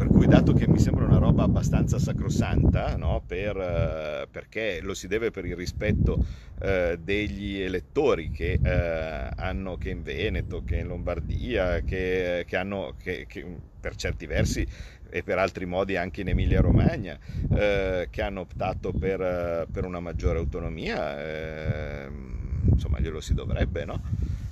per 0.05 0.12
cui 0.12 0.27
dato 0.27 0.53
che 0.53 0.69
mi 0.69 0.79
sembra 0.79 1.07
una 1.07 1.17
roba 1.17 1.45
abbastanza 1.45 1.99
sacrosanta 1.99 2.95
no? 2.99 3.23
per, 3.27 3.57
eh, 3.57 4.29
perché 4.31 4.81
lo 4.83 4.93
si 4.93 5.07
deve 5.07 5.31
per 5.31 5.47
il 5.47 5.57
rispetto 5.57 6.23
eh, 6.61 6.99
degli 7.03 7.59
elettori 7.59 8.31
che 8.31 8.61
eh, 8.62 9.31
hanno 9.35 9.79
che 9.79 9.88
in 9.88 10.03
Veneto 10.03 10.62
che 10.62 10.77
in 10.77 10.88
Lombardia 10.88 11.81
che, 11.81 12.45
che 12.47 12.57
hanno 12.57 12.97
che, 13.03 13.25
che 13.27 13.47
per 13.81 13.97
certi 13.97 14.27
versi 14.27 14.69
e 15.09 15.23
per 15.23 15.38
altri 15.38 15.64
modi 15.64 15.97
anche 15.97 16.23
in 16.23 16.29
Emilia 16.29 16.61
Romagna, 16.61 17.17
eh, 17.55 18.09
che 18.11 18.21
hanno 18.21 18.40
optato 18.40 18.93
per, 18.93 19.21
eh, 19.21 19.67
per 19.71 19.85
una 19.85 20.01
maggiore 20.01 20.38
autonomia, 20.38 21.23
eh, 21.23 22.09
insomma 22.69 22.99
glielo 22.99 23.21
si 23.21 23.33
dovrebbe, 23.33 23.85
no? 23.85 24.03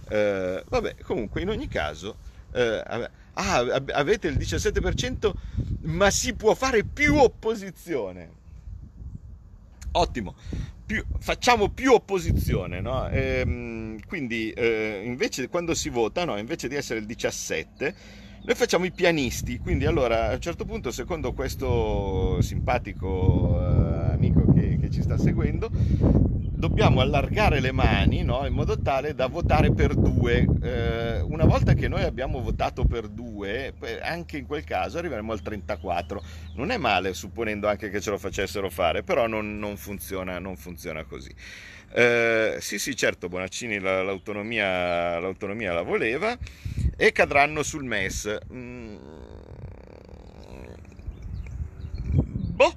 Eh, 0.09 0.62
vabbè, 0.69 0.95
comunque 1.03 1.41
in 1.41 1.49
ogni 1.49 1.67
caso, 1.67 2.17
eh, 2.53 2.81
ah, 3.35 3.83
avete 3.92 4.29
il 4.29 4.37
17%, 4.37 5.33
ma 5.83 6.11
si 6.11 6.35
può 6.35 6.55
fare 6.55 6.85
più 6.85 7.16
opposizione. 7.16 8.40
Ottimo, 9.92 10.35
più, 10.85 11.05
facciamo 11.18 11.68
più 11.68 11.92
opposizione, 11.92 12.81
no? 12.81 13.09
ehm, 13.09 13.99
quindi 14.07 14.51
eh, 14.51 15.03
invece 15.05 15.49
quando 15.49 15.75
si 15.75 15.88
vota, 15.88 16.25
no, 16.25 16.38
invece 16.38 16.68
di 16.68 16.75
essere 16.75 16.99
il 17.01 17.07
17, 17.07 17.95
noi 18.45 18.55
facciamo 18.57 18.85
i 18.85 18.90
pianisti, 18.90 19.59
quindi 19.59 19.87
allora 19.87 20.31
a 20.31 20.35
un 20.35 20.40
certo 20.40 20.64
punto, 20.64 20.90
secondo 20.90 21.33
questo 21.33 22.40
simpatico 22.42 23.61
eh, 23.61 24.12
amico 24.14 24.53
che, 24.53 24.79
che, 24.81 24.90
ci 24.90 25.01
sta 25.01 25.16
seguendo, 25.16 25.71
dobbiamo 26.62 27.01
allargare 27.01 27.59
le 27.59 27.72
mani 27.72 28.22
no? 28.22 28.46
in 28.46 28.53
modo 28.53 28.81
tale 28.81 29.16
da 29.16 29.27
votare 29.27 29.72
per 29.72 29.96
due. 29.96 30.46
Eh, 30.62 31.18
una 31.18 31.44
volta 31.44 31.75
che 31.75 31.88
noi 31.88 32.05
abbiamo 32.05 32.40
votato 32.40 32.85
per 32.85 33.09
due, 33.09 33.75
anche 34.01 34.37
in 34.37 34.46
quel 34.46 34.62
caso 34.62 34.98
arriveremo 34.98 35.33
al 35.33 35.40
34. 35.40 36.22
Non 36.55 36.70
è 36.70 36.77
male, 36.77 37.14
supponendo 37.14 37.66
anche 37.66 37.90
che 37.90 38.01
ce 38.01 38.11
lo 38.11 38.18
facessero 38.18 38.70
fare, 38.70 39.03
però 39.03 39.27
non, 39.27 39.59
non, 39.59 39.77
funziona, 39.77 40.38
non 40.38 40.57
funziona 40.57 41.03
così. 41.03 41.35
Eh, 41.94 42.59
sì, 42.61 42.79
sì, 42.79 42.94
certo, 42.94 43.29
Bonaccini 43.29 43.81
l'autonomia, 43.81 45.18
l'autonomia 45.18 45.72
la 45.72 45.83
voleva 45.83 46.38
e 46.96 47.11
cadranno 47.11 47.64
sul 47.64 47.83
MES. 47.83 48.38
Mm. 48.53 48.96
Boh, 52.55 52.75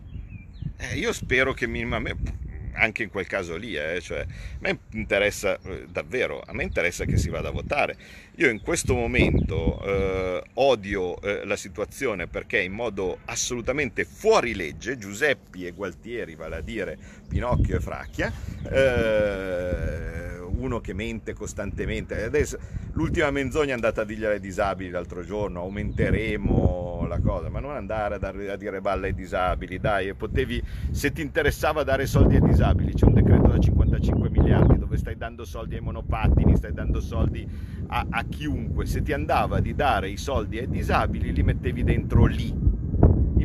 eh, 0.78 0.96
io 0.96 1.14
spero 1.14 1.54
che 1.54 1.68
minimamente 1.68 2.45
anche 2.76 3.04
in 3.04 3.10
quel 3.10 3.28
caso 3.28 3.56
lì, 3.56 3.76
eh, 3.76 4.00
cioè, 4.02 4.22
a 4.22 4.28
me 4.60 4.80
interessa 4.92 5.58
eh, 5.62 5.86
davvero, 5.90 6.42
a 6.46 6.54
me 6.54 6.64
interessa 6.64 7.06
che 7.06 7.18
si 7.18 7.30
vada 7.30 7.50
a 7.50 7.52
votare. 7.52 7.96
Io 8.36 8.50
in 8.50 8.62
questo 8.62 8.94
momento 8.94 9.82
eh, 9.84 10.44
odio 10.56 11.22
eh, 11.22 11.46
la 11.46 11.56
situazione 11.56 12.28
perché 12.28 12.60
in 12.60 12.74
modo 12.74 13.20
assolutamente 13.26 14.04
fuori 14.04 14.54
legge, 14.56 14.98
Giuseppi 14.98 15.66
e 15.66 15.72
Gualtieri, 15.72 16.36
vale 16.36 16.58
a 16.58 16.62
dire 16.62 16.98
Pinocchio 17.28 17.78
e 17.78 17.80
Fracchia, 17.80 18.32
eh, 18.70 20.40
uno 20.58 20.80
che 20.80 20.94
mente 20.94 21.34
costantemente. 21.34 22.24
Adesso, 22.24 22.58
l'ultima 22.94 23.30
menzogna 23.32 23.72
è 23.72 23.74
andata 23.74 24.02
a 24.02 24.06
dirgli 24.06 24.26
ai 24.26 24.40
disabili 24.40 24.90
l'altro 24.90 25.24
giorno, 25.24 25.62
aumenteremo 25.62 27.06
la 27.08 27.20
cosa, 27.20 27.50
ma 27.50 27.60
non 27.60 27.76
andare 27.76 28.16
a, 28.16 28.56
dire 28.56 28.82
balle 28.82 29.08
ai 29.08 29.14
disabili, 29.14 29.80
dai, 29.80 30.14
potevi, 30.14 30.62
se 30.92 31.12
ti 31.12 31.22
interessava 31.22 31.84
dare 31.84 32.06
soldi 32.06 32.36
ai 32.36 32.42
disabili, 32.42 32.94
c'è 32.94 33.06
un 33.06 33.14
decreto 33.14 33.48
da 33.48 33.60
55 33.60 34.30
miliardi 34.30 34.78
dove 34.78 34.98
stai 34.98 35.18
dando 35.18 35.46
soldi 35.46 35.76
ai 35.76 35.82
monopattini, 35.82 36.56
stai 36.56 36.74
dando 36.74 37.00
soldi 37.00 37.48
a, 37.88 38.06
a 38.10 38.24
chiunque, 38.24 38.86
se 38.86 39.02
ti 39.02 39.14
andava 39.14 39.60
di 39.60 39.76
dare 39.76 40.10
i 40.10 40.18
soldi 40.18 40.58
ai 40.58 40.70
disabili 40.70 41.32
li 41.32 41.44
mettevi 41.44 41.84
dentro 41.84 42.26
lì 42.26 42.65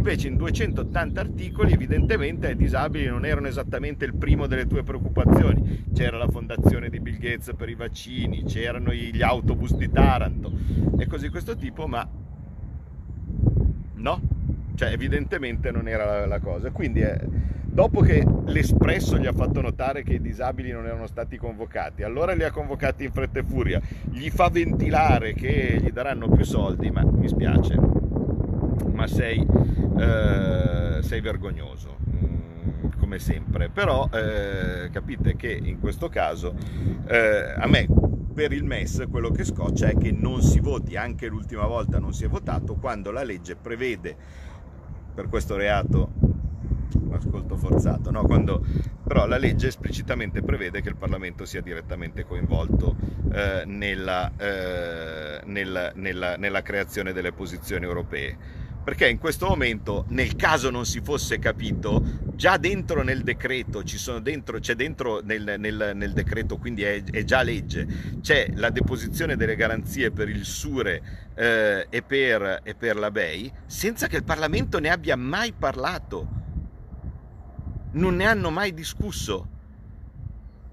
Invece 0.01 0.29
in 0.29 0.37
280 0.37 1.21
articoli 1.21 1.75
evidentemente 1.75 2.47
ai 2.47 2.57
disabili 2.57 3.05
non 3.05 3.27
erano 3.27 3.49
esattamente 3.49 4.07
il 4.07 4.15
primo 4.15 4.47
delle 4.47 4.67
tue 4.67 4.83
preoccupazioni. 4.83 5.85
C'era 5.93 6.17
la 6.17 6.27
fondazione 6.27 6.89
di 6.89 7.01
Bill 7.01 7.19
Gates 7.19 7.53
per 7.55 7.69
i 7.69 7.75
vaccini, 7.75 8.45
c'erano 8.45 8.95
gli 8.95 9.21
autobus 9.21 9.75
di 9.75 9.91
Taranto 9.91 10.51
e 10.97 11.07
così 11.07 11.29
questo 11.29 11.55
tipo, 11.55 11.87
ma 11.87 12.09
no, 13.97 14.21
cioè 14.75 14.91
evidentemente 14.91 15.71
non 15.71 15.87
era 15.87 16.25
la, 16.25 16.39
cosa. 16.39 16.71
Quindi 16.71 17.03
eh, 17.03 17.21
dopo 17.67 18.01
che 18.01 18.27
l'Espresso 18.47 19.19
gli 19.19 19.27
ha 19.27 19.35
fatto 19.35 19.61
notare 19.61 20.03
che 20.03 20.15
i 20.15 20.21
disabili 20.23 20.71
non 20.71 20.87
erano 20.87 21.09
stati 21.09 21.37
convocati, 21.37 22.05
allora 22.05 22.33
li 22.33 22.45
ha 22.45 22.51
convocati 22.51 23.05
in 23.05 23.13
fretta 23.13 23.41
e 23.41 23.43
furia, 23.43 23.79
gli 24.11 24.31
fa 24.31 24.49
ventilare 24.49 25.35
che 25.35 25.79
gli 25.79 25.91
daranno 25.91 26.31
più 26.31 26.45
soldi, 26.47 26.91
ma 26.91 27.05
mi 27.05 27.29
spiace 27.29 28.00
ma 28.92 29.07
sei, 29.07 29.44
eh, 29.98 30.98
sei 31.00 31.20
vergognoso 31.20 31.96
mm, 32.09 32.90
come 32.98 33.18
sempre 33.18 33.68
però 33.68 34.09
eh, 34.12 34.90
capite 34.90 35.37
che 35.37 35.53
in 35.53 35.81
questo 35.81 36.09
caso 36.09 36.55
eh, 37.07 37.55
a 37.57 37.66
me 37.66 37.87
per 38.33 38.53
il 38.53 38.64
MES 38.64 39.07
quello 39.11 39.31
che 39.31 39.44
scoccia 39.44 39.88
è 39.88 39.96
che 39.96 40.12
non 40.12 40.42
si 40.42 40.61
voti 40.61 40.96
anche 40.96 41.26
l'ultima 41.26 41.66
volta 41.66 41.98
non 41.98 42.12
si 42.12 42.24
è 42.24 42.29
votato 42.29 42.74
quando 42.74 43.11
la 43.11 43.22
legge 43.22 43.57
prevede 43.57 44.16
per 45.14 45.29
questo 45.29 45.57
reato 45.57 46.38
ascolto 47.20 47.57
forzato, 47.57 48.11
no? 48.11 48.24
Quando, 48.24 48.64
però 49.05 49.26
la 49.26 49.37
legge 49.37 49.68
esplicitamente 49.68 50.42
prevede 50.42 50.81
che 50.81 50.88
il 50.88 50.96
Parlamento 50.96 51.44
sia 51.44 51.61
direttamente 51.61 52.24
coinvolto 52.24 52.96
eh, 53.33 53.64
nella, 53.66 54.33
eh, 54.37 55.40
nella, 55.44 55.92
nella, 55.94 56.37
nella 56.37 56.62
creazione 56.62 57.12
delle 57.12 57.33
posizioni 57.33 57.85
europee 57.85 58.37
perché 58.83 59.09
in 59.09 59.19
questo 59.19 59.47
momento, 59.47 60.07
nel 60.09 60.37
caso 60.37 60.71
non 60.71 60.87
si 60.87 61.01
fosse 61.01 61.38
capito, 61.38 62.03
già 62.35 62.57
dentro 62.57 63.03
nel 63.03 63.23
decreto, 63.23 63.83
dentro, 64.23 64.59
c'è 64.59 64.75
dentro 64.75 65.21
nel, 65.23 65.57
nel, 65.59 65.93
nel, 65.95 66.12
decreto, 66.12 66.57
quindi 66.57 66.83
è, 66.83 67.03
è, 67.05 67.23
già 67.25 67.43
legge, 67.43 67.87
c'è 68.21 68.51
la 68.55 68.71
deposizione 68.71 69.37
delle 69.37 69.57
garanzie 69.57 70.11
per 70.11 70.29
il 70.29 70.45
Sure 70.45 71.31
eh, 71.35 71.87
e, 71.90 72.03
per, 72.03 72.61
e 72.62 72.75
per 72.75 72.97
la 72.97 73.11
BEI, 73.11 73.53
senza 73.66 74.07
che 74.07 74.16
il 74.16 74.25
Parlamento 74.25 74.79
ne 74.79 74.88
abbia 74.88 75.16
mai 75.16 75.53
parlato. 75.53 76.38
Non 77.93 78.16
ne 78.16 78.25
hanno 78.25 78.51
mai 78.51 78.73
discusso. 78.73 79.59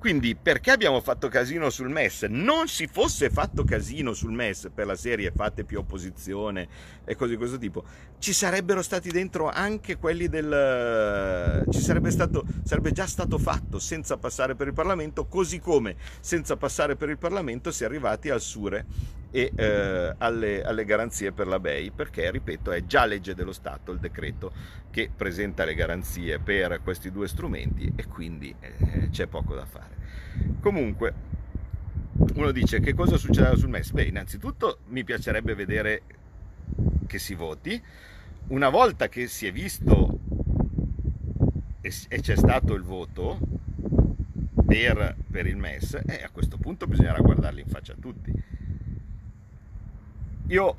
Quindi 0.07 0.37
perché 0.37 0.71
abbiamo 0.71 1.01
fatto 1.01 1.27
casino 1.27 1.69
sul 1.69 1.89
MES? 1.89 2.27
Non 2.29 2.69
si 2.69 2.87
fosse 2.87 3.29
fatto 3.29 3.65
casino 3.65 4.13
sul 4.13 4.31
MES 4.31 4.69
per 4.73 4.85
la 4.85 4.95
serie 4.95 5.33
fate 5.35 5.65
più 5.65 5.79
opposizione 5.79 6.65
e 7.03 7.13
cose 7.13 7.31
di 7.31 7.35
questo 7.35 7.57
tipo, 7.57 7.83
ci 8.17 8.31
sarebbero 8.31 8.81
stati 8.81 9.11
dentro 9.11 9.49
anche 9.49 9.97
quelli 9.97 10.29
del... 10.29 11.61
ci 11.69 11.81
sarebbe, 11.81 12.09
stato, 12.11 12.45
sarebbe 12.63 12.93
già 12.93 13.05
stato 13.05 13.37
fatto 13.37 13.79
senza 13.79 14.15
passare 14.15 14.55
per 14.55 14.67
il 14.67 14.73
Parlamento, 14.73 15.25
così 15.25 15.59
come 15.59 15.97
senza 16.21 16.55
passare 16.55 16.95
per 16.95 17.09
il 17.09 17.17
Parlamento 17.17 17.69
si 17.69 17.83
è 17.83 17.85
arrivati 17.85 18.29
al 18.29 18.39
Sure 18.39 18.85
e 19.29 19.51
eh, 19.53 20.15
alle, 20.19 20.63
alle, 20.63 20.85
garanzie 20.85 21.33
per 21.33 21.47
la 21.47 21.59
BEI, 21.59 21.91
perché, 21.91 22.31
ripeto, 22.31 22.71
è 22.71 22.85
già 22.85 23.03
legge 23.03 23.35
dello 23.35 23.51
Stato 23.51 23.91
il 23.91 23.99
decreto 23.99 24.53
che 24.89 25.11
presenta 25.13 25.65
le 25.65 25.75
garanzie 25.75 26.39
per 26.39 26.79
questi 26.81 27.11
due 27.11 27.27
strumenti 27.27 27.91
e 27.93 28.07
quindi 28.07 28.55
eh, 28.57 29.09
c'è 29.09 29.27
poco 29.27 29.53
da 29.53 29.65
fare. 29.65 29.96
Comunque, 30.59 31.13
uno 32.35 32.51
dice 32.51 32.79
che 32.79 32.93
cosa 32.93 33.17
succederà 33.17 33.55
sul 33.55 33.69
MES? 33.69 33.91
Beh, 33.91 34.03
innanzitutto 34.03 34.79
mi 34.87 35.03
piacerebbe 35.03 35.55
vedere 35.55 36.01
che 37.05 37.19
si 37.19 37.33
voti, 37.33 37.81
una 38.47 38.69
volta 38.69 39.07
che 39.07 39.27
si 39.27 39.47
è 39.47 39.51
visto 39.51 40.19
e, 41.81 42.19
c'è 42.21 42.35
stato 42.35 42.73
il 42.73 42.83
voto 42.83 43.39
per, 44.65 45.15
per 45.29 45.47
il 45.47 45.57
MES, 45.57 46.01
eh, 46.05 46.23
a 46.23 46.29
questo 46.29 46.57
punto 46.57 46.87
bisognerà 46.87 47.19
guardarli 47.19 47.61
in 47.61 47.67
faccia 47.67 47.93
a 47.93 47.97
tutti. 47.99 48.31
Io 50.47 50.75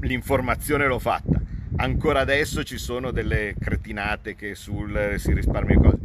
l'informazione 0.00 0.86
l'ho 0.86 0.98
fatta, 0.98 1.40
ancora 1.76 2.20
adesso 2.20 2.62
ci 2.62 2.78
sono 2.78 3.10
delle 3.10 3.54
cretinate 3.58 4.34
che 4.34 4.54
sul 4.54 5.14
si 5.18 5.32
risparmia 5.32 5.78
cose. 5.78 5.98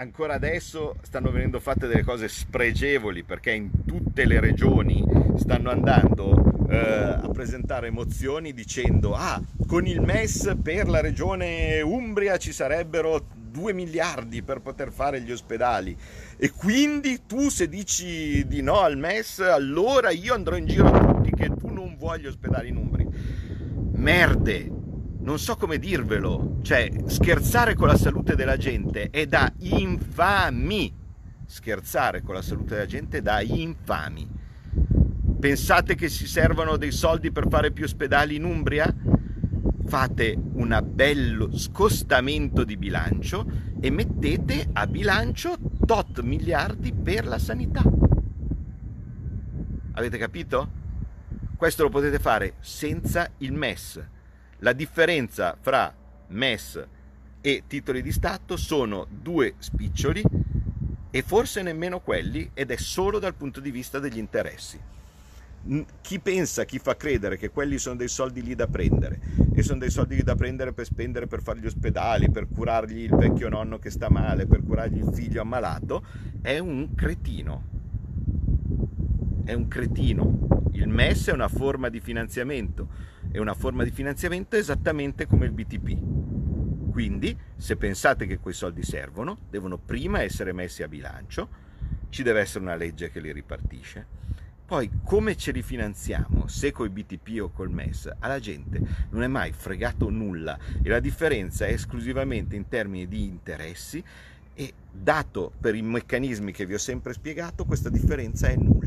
Ancora 0.00 0.32
adesso 0.32 0.96
stanno 1.02 1.30
venendo 1.30 1.60
fatte 1.60 1.86
delle 1.86 2.04
cose 2.04 2.26
spregevoli 2.26 3.22
perché 3.22 3.50
in 3.50 3.84
tutte 3.84 4.24
le 4.24 4.40
regioni 4.40 5.04
stanno 5.36 5.68
andando 5.68 6.66
eh, 6.70 6.78
a 6.78 7.28
presentare 7.30 7.90
mozioni 7.90 8.54
dicendo 8.54 9.12
ah 9.14 9.38
con 9.66 9.86
il 9.86 10.00
MES 10.00 10.56
per 10.62 10.88
la 10.88 11.02
regione 11.02 11.82
Umbria 11.82 12.38
ci 12.38 12.50
sarebbero 12.50 13.26
2 13.50 13.74
miliardi 13.74 14.42
per 14.42 14.60
poter 14.60 14.90
fare 14.90 15.20
gli 15.20 15.32
ospedali. 15.32 15.94
E 16.38 16.50
quindi 16.50 17.26
tu 17.26 17.50
se 17.50 17.68
dici 17.68 18.46
di 18.46 18.62
no 18.62 18.80
al 18.80 18.96
MES 18.96 19.40
allora 19.40 20.08
io 20.08 20.32
andrò 20.32 20.56
in 20.56 20.64
giro 20.64 20.86
a 20.86 20.98
tutti 20.98 21.30
che 21.30 21.50
tu 21.54 21.68
non 21.68 21.96
vuoi 21.98 22.20
gli 22.20 22.26
ospedali 22.26 22.70
in 22.70 22.76
Umbria. 22.76 23.06
Merde 23.96 24.79
non 25.20 25.38
so 25.38 25.56
come 25.56 25.78
dirvelo 25.78 26.58
cioè 26.62 26.90
scherzare 27.06 27.74
con 27.74 27.88
la 27.88 27.96
salute 27.96 28.34
della 28.34 28.56
gente 28.56 29.10
è 29.10 29.26
da 29.26 29.52
infami 29.58 30.92
scherzare 31.44 32.22
con 32.22 32.34
la 32.34 32.42
salute 32.42 32.74
della 32.74 32.86
gente 32.86 33.18
è 33.18 33.22
da 33.22 33.40
infami 33.40 34.28
pensate 35.38 35.94
che 35.94 36.08
si 36.08 36.26
servano 36.26 36.76
dei 36.76 36.92
soldi 36.92 37.32
per 37.32 37.48
fare 37.48 37.70
più 37.70 37.84
ospedali 37.84 38.36
in 38.36 38.44
Umbria 38.44 38.94
fate 39.90 40.38
un 40.52 40.80
bello 40.86 41.56
scostamento 41.56 42.62
di 42.62 42.76
bilancio 42.76 43.44
e 43.80 43.90
mettete 43.90 44.68
a 44.72 44.86
bilancio 44.86 45.56
tot 45.84 46.20
miliardi 46.20 46.92
per 46.92 47.26
la 47.26 47.40
sanità. 47.40 47.82
Avete 49.94 50.16
capito? 50.16 50.70
Questo 51.56 51.82
lo 51.82 51.88
potete 51.88 52.20
fare 52.20 52.54
senza 52.60 53.28
il 53.38 53.52
MES. 53.52 54.00
La 54.60 54.72
differenza 54.72 55.56
fra 55.60 55.92
MES 56.28 56.86
e 57.40 57.62
titoli 57.66 58.02
di 58.02 58.12
Stato 58.12 58.56
sono 58.56 59.06
due 59.10 59.54
spiccioli 59.58 60.22
e 61.10 61.22
forse 61.22 61.62
nemmeno 61.62 62.00
quelli 62.00 62.50
ed 62.54 62.70
è 62.70 62.76
solo 62.76 63.18
dal 63.18 63.34
punto 63.34 63.60
di 63.60 63.70
vista 63.70 63.98
degli 63.98 64.18
interessi 64.18 64.78
chi 66.00 66.18
pensa, 66.20 66.64
chi 66.64 66.78
fa 66.78 66.96
credere 66.96 67.36
che 67.36 67.50
quelli 67.50 67.78
sono 67.78 67.96
dei 67.96 68.08
soldi 68.08 68.42
lì 68.42 68.54
da 68.54 68.66
prendere 68.66 69.20
e 69.52 69.62
sono 69.62 69.78
dei 69.78 69.90
soldi 69.90 70.16
lì 70.16 70.22
da 70.22 70.34
prendere 70.34 70.72
per 70.72 70.86
spendere 70.86 71.26
per 71.26 71.42
fare 71.42 71.60
gli 71.60 71.66
ospedali, 71.66 72.30
per 72.30 72.48
curargli 72.48 73.02
il 73.02 73.14
vecchio 73.14 73.48
nonno 73.50 73.78
che 73.78 73.90
sta 73.90 74.08
male, 74.10 74.46
per 74.46 74.62
curargli 74.62 74.98
il 74.98 75.10
figlio 75.12 75.42
ammalato, 75.42 76.02
è 76.40 76.58
un 76.58 76.94
cretino. 76.94 77.78
È 79.44 79.52
un 79.52 79.68
cretino. 79.68 80.68
Il 80.72 80.88
MES 80.88 81.28
è 81.28 81.32
una 81.32 81.48
forma 81.48 81.88
di 81.88 82.00
finanziamento, 82.00 82.88
è 83.30 83.38
una 83.38 83.54
forma 83.54 83.84
di 83.84 83.90
finanziamento 83.90 84.56
esattamente 84.56 85.26
come 85.26 85.46
il 85.46 85.52
BTP. 85.52 86.90
Quindi, 86.90 87.36
se 87.56 87.76
pensate 87.76 88.26
che 88.26 88.38
quei 88.38 88.54
soldi 88.54 88.82
servono, 88.82 89.38
devono 89.48 89.78
prima 89.78 90.22
essere 90.22 90.52
messi 90.52 90.82
a 90.82 90.88
bilancio, 90.88 91.48
ci 92.08 92.22
deve 92.22 92.40
essere 92.40 92.64
una 92.64 92.74
legge 92.74 93.10
che 93.10 93.20
li 93.20 93.32
ripartisce 93.32 94.18
poi 94.70 94.88
come 95.02 95.36
ce 95.36 95.50
li 95.50 95.62
finanziamo, 95.62 96.46
se 96.46 96.70
coi 96.70 96.90
BTP 96.90 97.40
o 97.40 97.50
col 97.50 97.70
MES, 97.70 98.08
alla 98.20 98.38
gente 98.38 98.80
non 99.10 99.24
è 99.24 99.26
mai 99.26 99.50
fregato 99.50 100.10
nulla 100.10 100.56
e 100.80 100.88
la 100.88 101.00
differenza 101.00 101.66
è 101.66 101.72
esclusivamente 101.72 102.54
in 102.54 102.68
termini 102.68 103.08
di 103.08 103.24
interessi 103.24 104.00
e 104.54 104.72
dato 104.88 105.50
per 105.60 105.74
i 105.74 105.82
meccanismi 105.82 106.52
che 106.52 106.66
vi 106.66 106.74
ho 106.74 106.78
sempre 106.78 107.14
spiegato, 107.14 107.64
questa 107.64 107.88
differenza 107.88 108.46
è 108.46 108.54
nulla. 108.54 108.79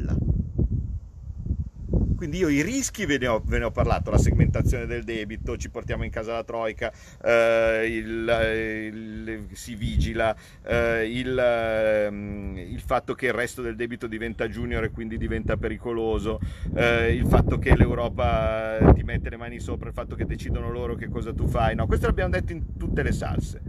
Quindi 2.23 2.39
io 2.39 2.47
i 2.47 2.61
rischi 2.61 3.05
ve 3.05 3.17
ne, 3.17 3.27
ho, 3.27 3.41
ve 3.43 3.59
ne 3.59 3.65
ho, 3.65 3.71
parlato, 3.71 4.09
la 4.09 4.17
segmentazione 4.17 4.85
del 4.85 5.03
debito, 5.03 5.57
ci 5.57 5.69
portiamo 5.69 6.05
in 6.05 6.09
casa 6.09 6.31
la 6.31 6.45
troica, 6.45 6.89
eh, 7.21 7.85
il, 7.85 8.87
il, 8.93 9.47
si 9.51 9.75
vigila, 9.75 10.33
eh, 10.65 11.05
il, 11.05 11.37
eh, 11.37 12.07
il, 12.07 12.79
fatto 12.79 13.13
che 13.13 13.25
il 13.25 13.33
resto 13.33 13.61
del 13.61 13.75
debito 13.75 14.07
diventa 14.07 14.47
junior 14.47 14.85
e 14.85 14.91
quindi 14.91 15.17
diventa 15.17 15.57
pericoloso, 15.57 16.39
eh, 16.73 17.13
il 17.13 17.27
fatto 17.27 17.59
che 17.59 17.75
l'Europa 17.75 18.93
ti 18.95 19.03
mette 19.03 19.29
le 19.29 19.35
mani 19.35 19.59
sopra, 19.59 19.89
il 19.89 19.93
fatto 19.93 20.15
che 20.15 20.25
decidono 20.25 20.71
loro 20.71 20.95
che 20.95 21.09
cosa 21.09 21.33
tu 21.33 21.45
fai. 21.45 21.75
No, 21.75 21.87
questo 21.87 22.05
l'abbiamo 22.05 22.29
detto 22.29 22.53
in 22.53 22.77
tutte 22.77 23.03
le 23.03 23.11
salse. 23.11 23.61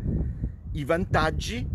I 0.75 0.85
vantaggi, 0.85 1.67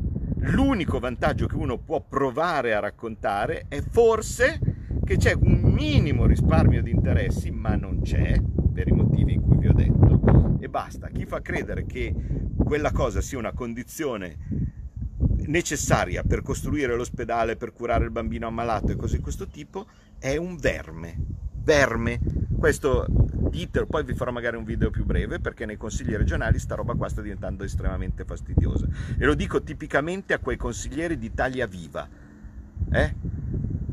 l'unico 0.43 0.97
vantaggio 0.99 1.45
che 1.45 1.57
uno 1.57 1.77
può 1.77 1.99
provare 1.99 2.73
a 2.73 2.79
raccontare 2.79 3.65
è 3.67 3.81
forse 3.81 4.77
che 5.09 5.17
c'è 5.17 5.33
un 5.33 5.58
minimo 5.79 6.25
risparmio 6.25 6.83
di 6.83 6.91
interessi, 6.91 7.51
ma 7.51 7.75
non 7.75 8.01
c'è, 8.01 8.37
per 8.73 8.89
i 8.89 8.91
motivi 8.91 9.35
in 9.35 9.41
cui 9.41 9.57
vi 9.57 9.67
ho 9.69 9.73
detto, 9.73 10.57
e 10.59 10.67
basta. 10.67 11.07
Chi 11.07 11.25
fa 11.25 11.41
credere 11.41 11.85
che 11.85 12.13
quella 12.57 12.91
cosa 12.91 13.21
sia 13.21 13.37
una 13.37 13.53
condizione 13.53 14.37
necessaria 15.47 16.23
per 16.23 16.41
costruire 16.41 16.97
l'ospedale, 16.97 17.55
per 17.55 17.71
curare 17.71 18.03
il 18.03 18.11
bambino 18.11 18.45
ammalato 18.45 18.91
e 18.91 18.97
cose 18.97 19.15
di 19.15 19.23
questo 19.23 19.47
tipo, 19.47 19.87
è 20.19 20.35
un 20.35 20.57
verme. 20.57 21.17
Verme. 21.63 22.19
Questo 22.57 23.05
ditelo, 23.07 23.85
poi 23.85 24.03
vi 24.03 24.13
farò 24.13 24.31
magari 24.31 24.57
un 24.57 24.65
video 24.65 24.89
più 24.89 25.05
breve 25.05 25.39
perché 25.39 25.65
nei 25.65 25.77
consigli 25.77 26.13
regionali 26.13 26.59
sta 26.59 26.75
roba 26.75 26.93
qua 26.93 27.07
sta 27.07 27.21
diventando 27.21 27.63
estremamente 27.63 28.25
fastidiosa. 28.25 28.85
E 29.17 29.25
lo 29.25 29.33
dico 29.33 29.63
tipicamente 29.63 30.33
a 30.33 30.39
quei 30.39 30.57
consiglieri 30.57 31.17
di 31.17 31.27
Italia 31.27 31.65
Viva. 31.67 32.07
Eh? 32.91 33.15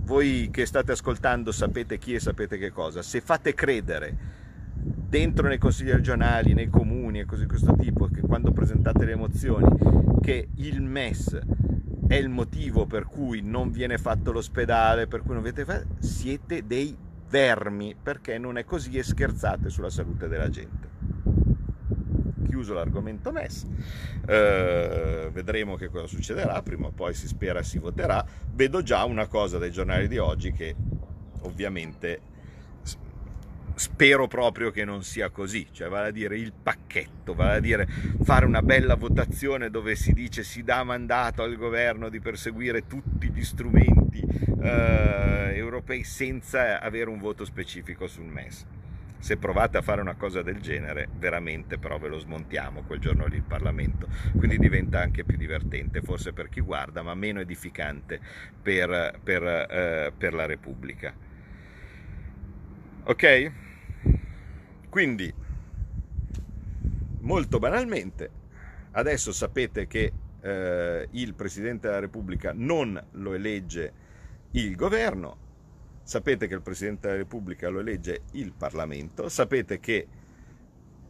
Voi 0.06 0.50
che 0.52 0.66
state 0.66 0.92
ascoltando 0.92 1.50
sapete 1.50 1.98
chi 1.98 2.14
e 2.14 2.20
sapete 2.20 2.56
che 2.56 2.70
cosa, 2.70 3.02
se 3.02 3.20
fate 3.20 3.54
credere 3.54 4.44
dentro 4.72 5.48
nei 5.48 5.58
consigli 5.58 5.90
regionali, 5.90 6.54
nei 6.54 6.68
comuni 6.68 7.18
e 7.18 7.24
cose 7.24 7.42
di 7.42 7.48
questo 7.48 7.74
tipo, 7.74 8.06
che 8.06 8.20
quando 8.20 8.52
presentate 8.52 9.04
le 9.04 9.16
mozioni, 9.16 9.66
che 10.20 10.48
il 10.54 10.80
MES 10.80 11.38
è 12.06 12.14
il 12.14 12.28
motivo 12.28 12.86
per 12.86 13.06
cui 13.06 13.40
non 13.42 13.72
viene 13.72 13.98
fatto 13.98 14.30
l'ospedale, 14.30 15.08
per 15.08 15.22
cui 15.22 15.30
non 15.30 15.38
avete 15.38 15.64
fatto, 15.64 15.96
siete 15.98 16.64
dei 16.64 16.96
vermi, 17.28 17.96
perché 18.00 18.38
non 18.38 18.58
è 18.58 18.64
così 18.64 18.96
e 18.96 19.02
scherzate 19.02 19.68
sulla 19.70 19.90
salute 19.90 20.28
della 20.28 20.48
gente 20.48 20.85
chiuso 22.46 22.74
l'argomento 22.74 23.32
MES, 23.32 23.66
eh, 24.26 25.28
vedremo 25.32 25.76
che 25.76 25.88
cosa 25.88 26.06
succederà, 26.06 26.62
prima 26.62 26.86
o 26.86 26.90
poi 26.90 27.14
si 27.14 27.26
spera 27.26 27.62
si 27.62 27.78
voterà, 27.78 28.24
vedo 28.52 28.82
già 28.82 29.04
una 29.04 29.26
cosa 29.26 29.58
dai 29.58 29.70
giornali 29.70 30.08
di 30.08 30.18
oggi 30.18 30.52
che 30.52 30.74
ovviamente 31.42 32.34
spero 33.76 34.26
proprio 34.26 34.70
che 34.70 34.84
non 34.84 35.02
sia 35.02 35.28
così, 35.28 35.66
cioè 35.70 35.88
vale 35.88 36.08
a 36.08 36.10
dire 36.10 36.38
il 36.38 36.52
pacchetto, 36.52 37.34
vale 37.34 37.56
a 37.56 37.60
dire 37.60 37.86
fare 38.22 38.46
una 38.46 38.62
bella 38.62 38.94
votazione 38.94 39.70
dove 39.70 39.94
si 39.96 40.12
dice 40.12 40.42
si 40.42 40.62
dà 40.62 40.82
mandato 40.82 41.42
al 41.42 41.56
governo 41.56 42.08
di 42.08 42.18
perseguire 42.18 42.86
tutti 42.86 43.30
gli 43.30 43.44
strumenti 43.44 44.24
eh, 44.62 45.52
europei 45.54 46.04
senza 46.04 46.80
avere 46.80 47.10
un 47.10 47.18
voto 47.18 47.44
specifico 47.44 48.06
sul 48.06 48.24
MES 48.24 48.64
se 49.18 49.36
provate 49.36 49.78
a 49.78 49.82
fare 49.82 50.00
una 50.00 50.14
cosa 50.14 50.42
del 50.42 50.60
genere, 50.60 51.08
veramente 51.18 51.78
però 51.78 51.98
ve 51.98 52.08
lo 52.08 52.18
smontiamo 52.18 52.82
quel 52.82 53.00
giorno 53.00 53.26
lì 53.26 53.36
il 53.36 53.42
Parlamento. 53.42 54.08
Quindi 54.36 54.58
diventa 54.58 55.00
anche 55.00 55.24
più 55.24 55.36
divertente, 55.36 56.02
forse 56.02 56.32
per 56.32 56.48
chi 56.48 56.60
guarda, 56.60 57.02
ma 57.02 57.14
meno 57.14 57.40
edificante 57.40 58.20
per, 58.60 59.18
per, 59.22 59.42
eh, 59.42 60.12
per 60.16 60.34
la 60.34 60.46
Repubblica. 60.46 61.14
Ok? 63.04 63.52
Quindi, 64.88 65.32
molto 67.20 67.58
banalmente, 67.58 68.30
adesso 68.92 69.32
sapete 69.32 69.86
che 69.86 70.12
eh, 70.40 71.08
il 71.10 71.34
Presidente 71.34 71.88
della 71.88 72.00
Repubblica 72.00 72.52
non 72.54 73.00
lo 73.12 73.34
elegge 73.34 74.04
il 74.52 74.74
governo, 74.74 75.45
sapete 76.06 76.46
che 76.46 76.54
il 76.54 76.62
Presidente 76.62 77.08
della 77.08 77.18
Repubblica 77.18 77.68
lo 77.68 77.80
elegge 77.80 78.22
il 78.32 78.52
Parlamento, 78.56 79.28
sapete 79.28 79.80
che 79.80 80.06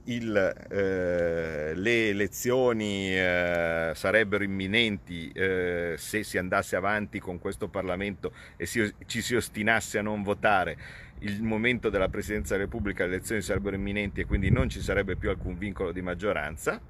il, 0.05 0.35
eh, 0.71 1.75
le 1.75 2.09
elezioni 2.09 3.15
eh, 3.15 3.93
sarebbero 3.95 4.43
imminenti 4.43 5.31
eh, 5.33 5.97
se 5.99 6.23
si 6.23 6.39
andasse 6.39 6.77
avanti 6.77 7.19
con 7.19 7.39
questo 7.39 7.69
Parlamento 7.69 8.33
e 8.57 8.65
si, 8.65 8.91
ci 9.05 9.21
si 9.21 9.35
ostinasse 9.35 9.99
a 9.99 10.03
non 10.03 10.23
votare. 10.23 10.79
Il 11.19 11.43
momento 11.43 11.91
della 11.91 12.09
Presidenza 12.09 12.55
della 12.55 12.65
Repubblica 12.65 13.05
le 13.05 13.17
elezioni 13.17 13.43
sarebbero 13.43 13.77
imminenti 13.77 14.23
e 14.23 14.25
quindi 14.25 14.51
non 14.51 14.71
ci 14.71 14.81
sarebbe 14.81 15.17
più 15.17 15.29
alcun 15.29 15.59
vincolo 15.59 15.93
di 15.93 16.01
maggioranza. 16.01 16.81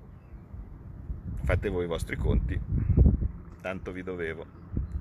Fate 1.42 1.68
voi 1.68 1.84
i 1.84 1.88
vostri 1.88 2.14
conti, 2.14 2.56
tanto 3.60 3.90
vi 3.90 4.04
dovevo. 4.04 4.46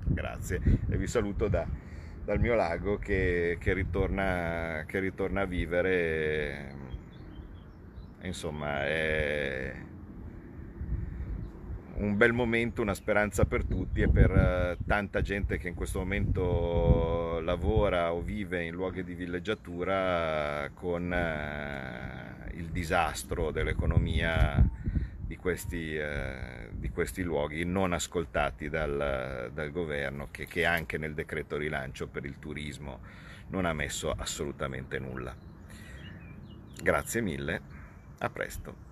Grazie 0.08 0.60
e 0.88 0.96
vi 0.96 1.06
saluto 1.06 1.46
da 1.46 1.85
dal 2.26 2.40
mio 2.40 2.56
lago 2.56 2.98
che, 2.98 3.56
che, 3.60 3.72
ritorna, 3.72 4.82
che 4.84 4.98
ritorna 4.98 5.42
a 5.42 5.44
vivere 5.44 6.74
e 8.20 8.26
insomma 8.26 8.84
è 8.84 9.72
un 11.98 12.16
bel 12.16 12.32
momento, 12.32 12.82
una 12.82 12.94
speranza 12.94 13.44
per 13.44 13.64
tutti 13.64 14.00
e 14.02 14.08
per 14.08 14.30
eh, 14.32 14.76
tanta 14.84 15.20
gente 15.20 15.56
che 15.56 15.68
in 15.68 15.74
questo 15.74 16.00
momento 16.00 17.38
lavora 17.38 18.12
o 18.12 18.20
vive 18.20 18.64
in 18.64 18.74
luoghi 18.74 19.04
di 19.04 19.14
villeggiatura 19.14 20.68
con 20.74 21.12
eh, 21.12 22.50
il 22.54 22.66
disastro 22.70 23.52
dell'economia 23.52 24.68
di 25.26 25.36
questi, 25.36 25.96
eh, 25.96 26.68
di 26.70 26.88
questi 26.90 27.22
luoghi 27.22 27.64
non 27.64 27.92
ascoltati 27.92 28.68
dal, 28.68 29.50
dal 29.52 29.70
governo 29.72 30.28
che, 30.30 30.46
che 30.46 30.64
anche 30.64 30.98
nel 30.98 31.14
decreto 31.14 31.56
rilancio 31.56 32.06
per 32.06 32.24
il 32.24 32.38
turismo 32.38 33.00
non 33.48 33.64
ha 33.64 33.72
messo 33.72 34.12
assolutamente 34.12 34.98
nulla. 34.98 35.34
Grazie 36.80 37.20
mille, 37.20 37.60
a 38.18 38.30
presto. 38.30 38.85